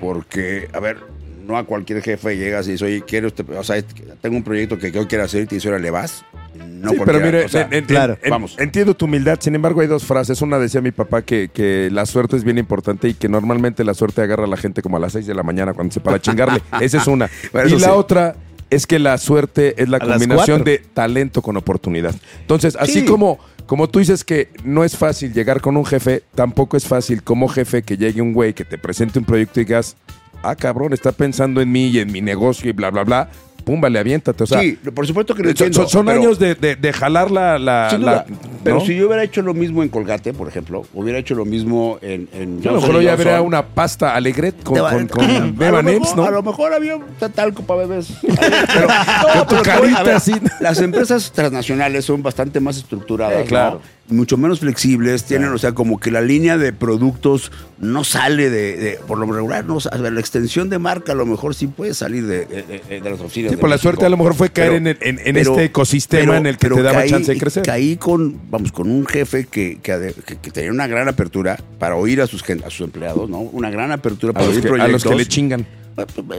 porque, 0.02 0.68
a 0.74 0.80
ver, 0.80 0.98
no 1.44 1.58
a 1.58 1.66
cualquier 1.66 2.02
jefe 2.02 2.38
llegas 2.38 2.68
y 2.68 2.72
dices, 2.72 2.88
oye, 2.88 3.04
quiero 3.06 3.28
este, 3.28 3.44
o 3.44 3.64
sea, 3.64 3.82
tengo 4.22 4.38
un 4.38 4.44
proyecto 4.44 4.78
que 4.78 4.92
yo 4.92 5.08
quiero 5.08 5.24
hacer 5.26 5.44
y 5.44 5.46
te 5.46 5.56
dice, 5.56 5.68
ahora 5.68 5.80
le 5.80 5.92
vas. 5.92 6.24
No 6.70 6.92
sí, 6.92 6.98
pero 7.06 7.20
mire, 7.20 7.46
o 7.46 7.50
sea, 7.50 7.64
en- 7.64 7.74
en- 7.74 7.86
claro, 7.86 8.18
en- 8.22 8.30
vamos. 8.30 8.56
entiendo 8.60 8.94
tu 8.94 9.06
humildad. 9.06 9.40
Sin 9.42 9.56
embargo, 9.56 9.82
hay 9.82 9.88
dos 9.88 10.04
frases. 10.04 10.42
Una 10.42 10.60
decía 10.60 10.82
mi 10.82 10.92
papá 10.92 11.22
que, 11.24 11.50
que 11.54 11.90
la 11.92 12.06
suerte 12.06 12.36
es 12.36 12.44
bien 12.44 12.58
importante 12.58 13.08
y 13.10 13.14
que 13.14 13.28
normalmente 13.30 13.84
la 13.84 13.94
suerte 13.94 14.22
agarra 14.22 14.44
a 14.46 14.48
la 14.48 14.58
gente 14.58 14.82
como 14.82 14.98
a 14.98 15.00
las 15.00 15.14
6 15.14 15.26
de 15.26 15.34
la 15.34 15.44
mañana 15.44 15.74
cuando 15.74 15.94
se 15.94 16.00
para 16.00 16.20
chingarle. 16.22 16.62
Esa 16.82 16.98
es 17.00 17.08
una. 17.08 17.30
Bueno, 17.52 17.70
y 17.70 17.80
la 17.80 17.88
sí. 17.88 17.94
otra 17.94 18.36
es 18.70 18.86
que 18.88 19.00
la 19.00 19.18
suerte 19.18 19.82
es 19.82 19.90
la 19.90 19.98
A 19.98 20.00
combinación 20.02 20.64
de 20.64 20.80
talento 20.94 21.42
con 21.42 21.58
oportunidad. 21.58 22.14
Entonces, 22.42 22.76
así 22.80 23.02
Sí. 23.02 23.06
como, 23.06 23.40
como 23.66 23.90
tú 23.90 24.00
dices 24.00 24.24
que 24.24 24.50
no 24.64 24.84
es 24.84 24.96
fácil 24.98 25.34
llegar 25.34 25.62
con 25.62 25.78
un 25.78 25.86
jefe, 25.86 26.24
tampoco 26.36 26.76
es 26.78 26.86
fácil 26.88 27.24
como 27.24 27.48
jefe 27.48 27.84
que 27.84 27.98
llegue 27.98 28.22
un 28.22 28.34
güey 28.34 28.54
que 28.54 28.66
te 28.66 28.78
presente 28.78 29.20
un 29.20 29.26
proyecto 29.26 29.60
y 29.62 29.66
digas, 29.66 29.96
ah, 30.44 30.56
cabrón, 30.56 30.94
está 30.94 31.12
pensando 31.12 31.62
en 31.62 31.72
mí 31.72 31.88
y 31.88 32.00
en 32.00 32.12
mi 32.12 32.22
negocio 32.22 32.70
y 32.70 32.74
bla, 32.74 32.92
bla, 32.92 33.04
bla. 33.04 33.30
Pum, 33.64 33.80
vale, 33.80 33.98
aviéntate. 33.98 34.44
O 34.44 34.46
sea, 34.46 34.60
sí, 34.60 34.78
por 34.94 35.08
supuesto 35.08 35.34
que 35.34 35.42
lo 35.42 35.48
son, 35.48 35.52
entiendo. 35.52 35.80
son- 35.84 35.90
son 35.90 36.06
pero- 36.06 36.20
años 36.20 36.38
de, 36.38 36.54
de- 36.56 36.76
de 36.76 36.92
jalar 36.92 37.32
la... 37.32 37.58
la- 37.58 37.90
Sin 37.92 38.04
la- 38.06 38.26
duda. 38.26 38.26
Pero 38.62 38.76
¿no? 38.80 38.86
si 38.86 38.94
yo 38.94 39.08
hubiera 39.08 39.24
hecho 39.24 39.42
lo 39.42 39.54
mismo 39.54 39.84
en 39.84 39.88
Colgate, 39.90 40.34
por 40.34 40.50
ejemplo, 40.50 40.86
hubiera 40.94 41.18
hecho 41.20 41.34
lo 41.34 41.46
mismo 41.46 41.98
en. 42.02 42.28
en 42.34 42.62
Yo 42.62 42.72
a 42.72 42.74
lo 42.74 42.82
mejor 42.82 43.02
ya 43.02 43.16
verá 43.16 43.42
una 43.42 43.66
pasta 43.66 44.16
alegret 44.16 44.62
con, 44.64 45.08
con, 45.08 45.56
Beba 45.58 45.82
mejor, 45.82 46.18
¿no? 46.18 46.26
a 46.26 46.32
lo 46.32 46.44
mejor 46.44 46.74
había 46.74 46.98
un 46.98 47.04
talco 47.34 47.64
para 47.64 47.86
bebés. 47.88 48.08
Pero, 48.22 48.88
no, 49.36 49.42
tu 49.48 49.56
pero, 49.56 49.64
carita 49.64 50.04
ver, 50.04 50.16
así. 50.16 50.34
Las 50.60 50.80
empresas 50.82 51.32
transnacionales 51.32 52.04
son 52.04 52.22
bastante 52.22 52.60
más 52.60 52.76
estructuradas, 52.78 53.44
Eh, 53.44 53.46
claro. 53.48 53.76
¿no? 53.76 54.03
Mucho 54.14 54.38
menos 54.38 54.60
flexibles, 54.62 55.24
tienen, 55.26 55.50
o 55.50 55.58
sea, 55.58 55.74
como 55.74 56.00
que 56.00 56.12
la 56.12 56.22
línea 56.22 56.58
de 56.58 56.72
productos 56.74 57.52
no 57.80 58.04
sale 58.04 58.50
de, 58.50 58.78
de- 58.78 59.00
por 59.08 59.18
lo 59.18 59.26
regular, 59.32 59.66
no, 59.66 59.76
o 59.76 59.80
sea, 59.82 59.98
la 59.98 60.20
extensión 60.20 60.70
de 60.70 60.80
marca 60.80 61.12
a 61.12 61.16
lo 61.16 61.26
mejor 61.26 61.56
sí 61.56 61.68
puede 61.68 61.94
salir 61.94 62.26
de, 62.26 62.46
de- 62.46 62.64
de- 62.64 63.02
de 63.02 63.10
las 63.10 63.20
oficinas. 63.20 63.52
Sí, 63.52 63.58
por 63.58 63.70
la 63.70 63.76
México. 63.76 63.82
suerte 63.90 64.06
a 64.06 64.10
lo 64.10 64.18
mejor 64.18 64.36
fue 64.36 64.50
caer 64.50 64.68
Pero- 64.70 64.78
en, 64.78 64.88
el- 64.88 64.98
en- 65.02 65.20
en 65.28 65.34
pero- 65.36 65.52
este 65.52 65.64
ecosistema 65.66 66.22
pero- 66.24 66.36
en 66.38 66.46
el 66.46 66.58
que 66.58 66.70
te 66.70 66.82
daba 66.82 67.00
caí- 67.02 67.10
chance 67.10 67.34
de 67.34 67.40
crecer. 67.40 67.64
Caí 67.64 67.98
con, 67.98 68.40
vamos, 68.50 68.72
con 68.72 68.90
un 68.90 69.06
jefe 69.06 69.46
que, 69.48 69.80
que, 69.82 69.92
ade- 69.94 70.14
que- 70.26 70.38
que 70.38 70.52
tenía 70.52 70.72
una 70.72 70.88
gran 70.88 71.08
apertura 71.08 71.58
para 71.80 71.96
oír 71.96 72.22
a 72.22 72.28
sus, 72.28 72.44
a 72.44 72.70
sus 72.70 72.82
empleados, 72.82 73.30
¿no? 73.30 73.40
Una 73.40 73.70
gran 73.70 73.92
apertura 73.92 74.32
a, 74.32 74.34
para 74.34 74.46
oír 74.48 74.62
que, 74.62 74.68
a 74.68 74.70
proyectos. 74.70 74.92
los 75.06 75.12
que 75.12 75.18
le 75.18 75.26
chingan. 75.28 75.66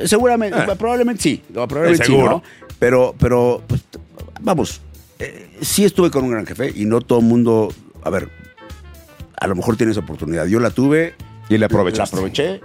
Seguramente, 0.07 0.57
probablemente 0.79 1.23
sí, 1.23 1.43
no, 1.53 1.67
probablemente 1.69 2.05
sí, 2.07 2.13
seguro. 2.13 2.31
¿no? 2.31 2.43
Pero, 2.79 3.15
pero, 3.19 3.63
pues, 3.67 3.83
vamos, 4.41 4.81
eh, 5.19 5.51
sí 5.61 5.85
estuve 5.85 6.11
con 6.11 6.25
un 6.25 6.31
gran 6.31 6.47
jefe 6.47 6.73
y 6.75 6.85
no 6.85 7.01
todo 7.01 7.21
el 7.21 7.27
mundo, 7.27 7.73
a 8.03 8.11
ver, 8.11 8.29
a 9.37 9.47
lo 9.47 9.55
mejor 9.55 9.77
tienes 9.77 9.97
oportunidad. 9.97 10.47
Yo 10.47 10.61
la 10.61 10.71
tuve, 10.71 11.15
Y 11.49 11.59
le 11.59 11.67
aprovechaste. 11.67 12.17
la 12.17 12.21
aproveché 12.21 12.61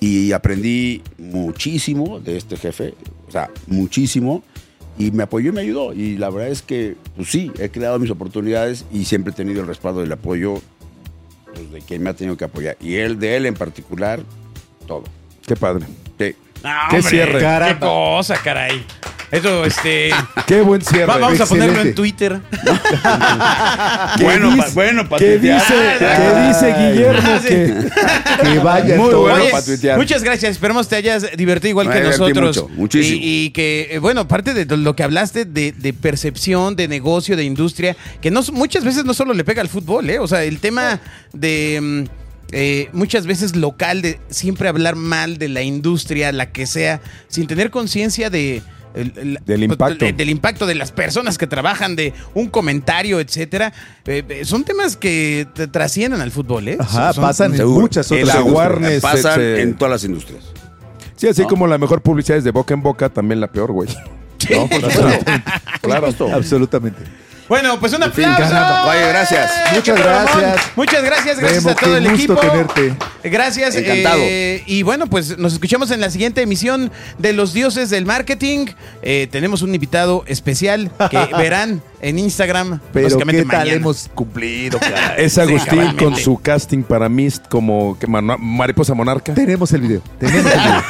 y 0.00 0.32
aprendí 0.32 1.02
muchísimo 1.18 2.20
de 2.20 2.36
este 2.36 2.56
jefe, 2.56 2.94
o 3.28 3.30
sea, 3.30 3.50
muchísimo. 3.66 4.42
Y 4.98 5.12
me 5.12 5.22
apoyó 5.22 5.50
y 5.50 5.52
me 5.52 5.60
ayudó. 5.62 5.92
Y 5.94 6.18
la 6.18 6.28
verdad 6.30 6.50
es 6.50 6.60
que, 6.62 6.96
pues 7.16 7.28
sí, 7.30 7.50
he 7.58 7.70
creado 7.70 7.98
mis 7.98 8.10
oportunidades 8.10 8.84
y 8.92 9.04
siempre 9.06 9.32
he 9.32 9.34
tenido 9.34 9.62
el 9.62 9.66
respaldo 9.66 10.00
y 10.02 10.04
el 10.04 10.12
apoyo 10.12 10.60
pues, 11.54 11.70
de 11.72 11.80
quien 11.80 12.02
me 12.02 12.10
ha 12.10 12.14
tenido 12.14 12.36
que 12.36 12.44
apoyar. 12.44 12.76
Y 12.80 12.96
él, 12.96 13.18
de 13.18 13.36
él 13.36 13.46
en 13.46 13.54
particular, 13.54 14.20
todo. 14.86 15.04
Qué 15.46 15.56
padre. 15.56 15.86
Sí. 16.18 16.34
No, 16.62 16.70
Qué 16.90 16.96
hombre, 16.96 17.02
cierre. 17.10 17.38
Qué 17.38 17.78
cosa, 17.78 18.34
caray. 18.42 18.84
Eso, 19.30 19.64
este. 19.64 20.10
Qué 20.46 20.60
buen 20.60 20.82
cierre. 20.82 21.06
va- 21.06 21.18
vamos 21.18 21.40
a 21.40 21.46
ponerlo 21.46 21.80
en. 21.82 21.94
Twitter. 21.94 22.40
¿Qué 24.18 24.24
Bueno, 24.24 24.50
dice- 24.50 24.62
pa- 24.62 24.70
bueno, 24.74 25.08
pa' 25.08 25.18
¿Qué 25.18 25.32
tuitear. 25.38 25.60
dice, 25.62 25.74
¿qué 25.98 26.48
dice 26.48 26.74
Guillermo? 26.78 27.22
Ah, 27.30 27.40
sí. 27.40 27.48
Que, 27.48 28.48
Que 28.52 28.58
vaya 28.58 28.96
Muy 28.96 29.10
todo. 29.10 29.20
bueno 29.22 29.44
para 29.50 29.64
tuitear. 29.64 29.98
muchas 29.98 30.22
gracias. 30.24 30.52
Esperemos 30.52 30.88
te 30.88 30.96
hayas 30.96 31.26
divertido 31.36 31.70
igual 31.70 31.88
Me 31.88 31.94
que 31.94 32.00
nosotros. 32.02 32.56
mucho, 32.56 32.68
muchísimo. 32.74 33.16
Y, 33.22 33.44
y 33.46 33.50
que, 33.50 33.88
eh, 33.92 33.98
bueno, 33.98 34.26
parte 34.26 34.52
de 34.54 34.76
lo 34.76 34.96
que 34.96 35.02
hablaste 35.02 35.44
de, 35.44 35.72
de 35.72 35.92
percepción, 35.92 36.74
de 36.76 36.88
negocio, 36.88 37.36
de 37.36 37.44
industria, 37.44 37.96
que 38.20 38.30
no, 38.30 38.42
muchas 38.52 38.84
veces 38.84 39.04
no 39.04 39.14
solo 39.14 39.32
le 39.34 39.44
pega 39.44 39.62
al 39.62 39.68
fútbol, 39.68 40.10
¿eh? 40.10 40.18
O 40.18 40.26
sea, 40.26 40.42
el 40.42 40.58
tema 40.58 41.00
de. 41.32 41.78
mm, 41.80 42.04
eh, 42.52 42.88
muchas 42.92 43.26
veces 43.26 43.54
local, 43.54 44.02
de 44.02 44.18
siempre 44.28 44.68
hablar 44.68 44.96
mal 44.96 45.38
de 45.38 45.48
la 45.48 45.62
industria, 45.62 46.32
la 46.32 46.46
que 46.50 46.66
sea, 46.66 47.00
sin 47.28 47.46
tener 47.46 47.70
conciencia 47.70 48.28
de. 48.28 48.62
El- 48.94 49.12
el- 49.16 49.38
Del 49.44 49.62
impacto. 49.64 50.04
de- 50.04 50.12
del 50.12 50.30
impacto 50.30 50.66
de 50.66 50.74
las 50.74 50.90
personas 50.92 51.38
que 51.38 51.46
trabajan, 51.46 51.96
de 51.96 52.12
un 52.34 52.48
comentario, 52.48 53.20
etcétera. 53.20 53.72
Eh, 54.06 54.22
eh, 54.28 54.44
son 54.44 54.64
temas 54.64 54.96
que 54.96 55.46
te 55.54 55.66
trascienden 55.68 56.20
al 56.20 56.30
fútbol, 56.30 56.68
¿eh? 56.68 56.76
Ajá, 56.80 57.12
Son- 57.12 57.22
pasan 57.24 57.54
en 57.54 57.66
muchas 57.68 58.10
otras 58.10 58.36
Pasan 59.00 59.40
este- 59.40 59.62
en 59.62 59.74
todas 59.74 59.92
las 59.92 60.04
industrias. 60.04 60.44
sí, 61.16 61.28
así 61.28 61.42
¿No? 61.42 61.48
como 61.48 61.66
la 61.66 61.78
mejor 61.78 62.02
publicidad 62.02 62.38
es 62.38 62.44
de 62.44 62.50
boca 62.50 62.74
en 62.74 62.82
boca, 62.82 63.08
también 63.08 63.40
la 63.40 63.48
peor, 63.48 63.72
güey. 63.72 63.88
¿No? 64.50 64.68
Claro. 65.82 66.08
Absolutamente. 66.32 67.00
Bueno, 67.50 67.80
pues 67.80 67.92
un 67.94 68.02
aplauso. 68.04 68.44
Oye, 68.88 69.08
gracias. 69.08 69.50
Muchas 69.74 69.98
gracias. 69.98 70.60
Muchas 70.76 71.02
gracias, 71.02 71.40
gracias 71.40 71.64
Memo, 71.64 71.76
a 71.76 71.80
todo 71.80 71.90
qué 71.90 71.96
el 71.98 72.10
gusto 72.12 72.32
equipo. 72.34 72.40
tenerte. 72.40 72.94
Gracias. 73.24 73.74
Encantado. 73.74 74.20
eh, 74.22 74.62
y 74.66 74.84
bueno, 74.84 75.08
pues 75.08 75.36
nos 75.36 75.54
escuchamos 75.54 75.90
en 75.90 76.00
la 76.00 76.10
siguiente 76.10 76.42
emisión 76.42 76.92
de 77.18 77.32
Los 77.32 77.52
Dioses 77.52 77.90
del 77.90 78.06
Marketing. 78.06 78.66
Eh, 79.02 79.26
tenemos 79.32 79.62
un 79.62 79.74
invitado 79.74 80.22
especial 80.28 80.92
que 81.10 81.18
verán 81.36 81.82
en 82.00 82.20
Instagram. 82.20 82.78
Pero 82.92 83.06
básicamente 83.06 83.42
qué 83.42 83.48
tal 83.48 83.58
mañana. 83.58 83.76
hemos 83.78 84.08
cumplido. 84.14 84.78
Es 85.16 85.36
Agustín 85.36 85.96
con 85.96 86.14
su 86.14 86.38
casting 86.38 86.84
para 86.84 87.08
Mist 87.08 87.48
como 87.48 87.98
que 87.98 88.06
mariposa 88.06 88.94
monarca. 88.94 89.34
Tenemos 89.34 89.72
el 89.72 89.80
video. 89.80 90.02
Tenemos 90.20 90.52
el 90.52 90.60
video. 90.60 90.84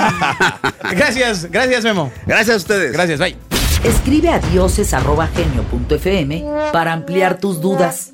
Gracias, 0.93 1.51
gracias, 1.51 1.85
Memo. 1.85 2.13
Gracias 2.27 2.55
a 2.55 2.59
ustedes. 2.59 2.93
Gracias, 2.93 3.19
bye. 3.19 3.50
Escribe 3.85 4.29
a 4.29 4.39
dioses.genio.fm 4.39 6.45
para 6.73 6.93
ampliar 6.93 7.41
tus 7.41 7.63
dudas. 7.63 8.13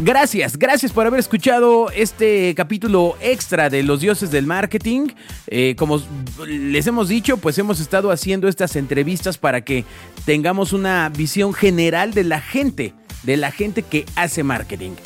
Gracias, 0.00 0.58
gracias 0.58 0.92
por 0.92 1.06
haber 1.06 1.20
escuchado 1.20 1.90
este 1.90 2.54
capítulo 2.54 3.16
extra 3.22 3.70
de 3.70 3.82
los 3.82 4.00
dioses 4.00 4.30
del 4.30 4.46
marketing. 4.46 5.08
Eh, 5.46 5.76
como 5.78 6.02
les 6.46 6.86
hemos 6.86 7.08
dicho, 7.08 7.38
pues 7.38 7.56
hemos 7.56 7.80
estado 7.80 8.10
haciendo 8.10 8.48
estas 8.48 8.76
entrevistas 8.76 9.38
para 9.38 9.62
que 9.62 9.86
tengamos 10.26 10.74
una 10.74 11.08
visión 11.08 11.54
general 11.54 12.12
de 12.12 12.24
la 12.24 12.42
gente, 12.42 12.92
de 13.22 13.38
la 13.38 13.50
gente 13.50 13.82
que 13.82 14.04
hace 14.14 14.42
marketing. 14.42 14.96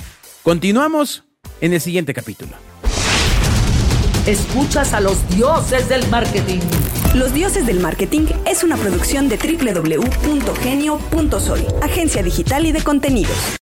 Continuamos 0.43 1.23
en 1.61 1.75
el 1.75 1.81
siguiente 1.81 2.13
capítulo. 2.13 2.57
Escuchas 4.27 4.95
a 4.95 5.01
los 5.01 5.29
dioses 5.29 5.89
del 5.89 6.05
marketing. 6.09 6.59
Los 7.15 7.35
Dioses 7.35 7.67
del 7.67 7.81
Marketing 7.81 8.27
es 8.47 8.63
una 8.63 8.77
producción 8.77 9.29
de 9.29 9.37
www.genio.soy, 9.37 10.07
agencia 11.83 12.23
digital 12.23 12.67
y 12.67 12.73
de 12.73 12.83
contenidos. 12.83 13.60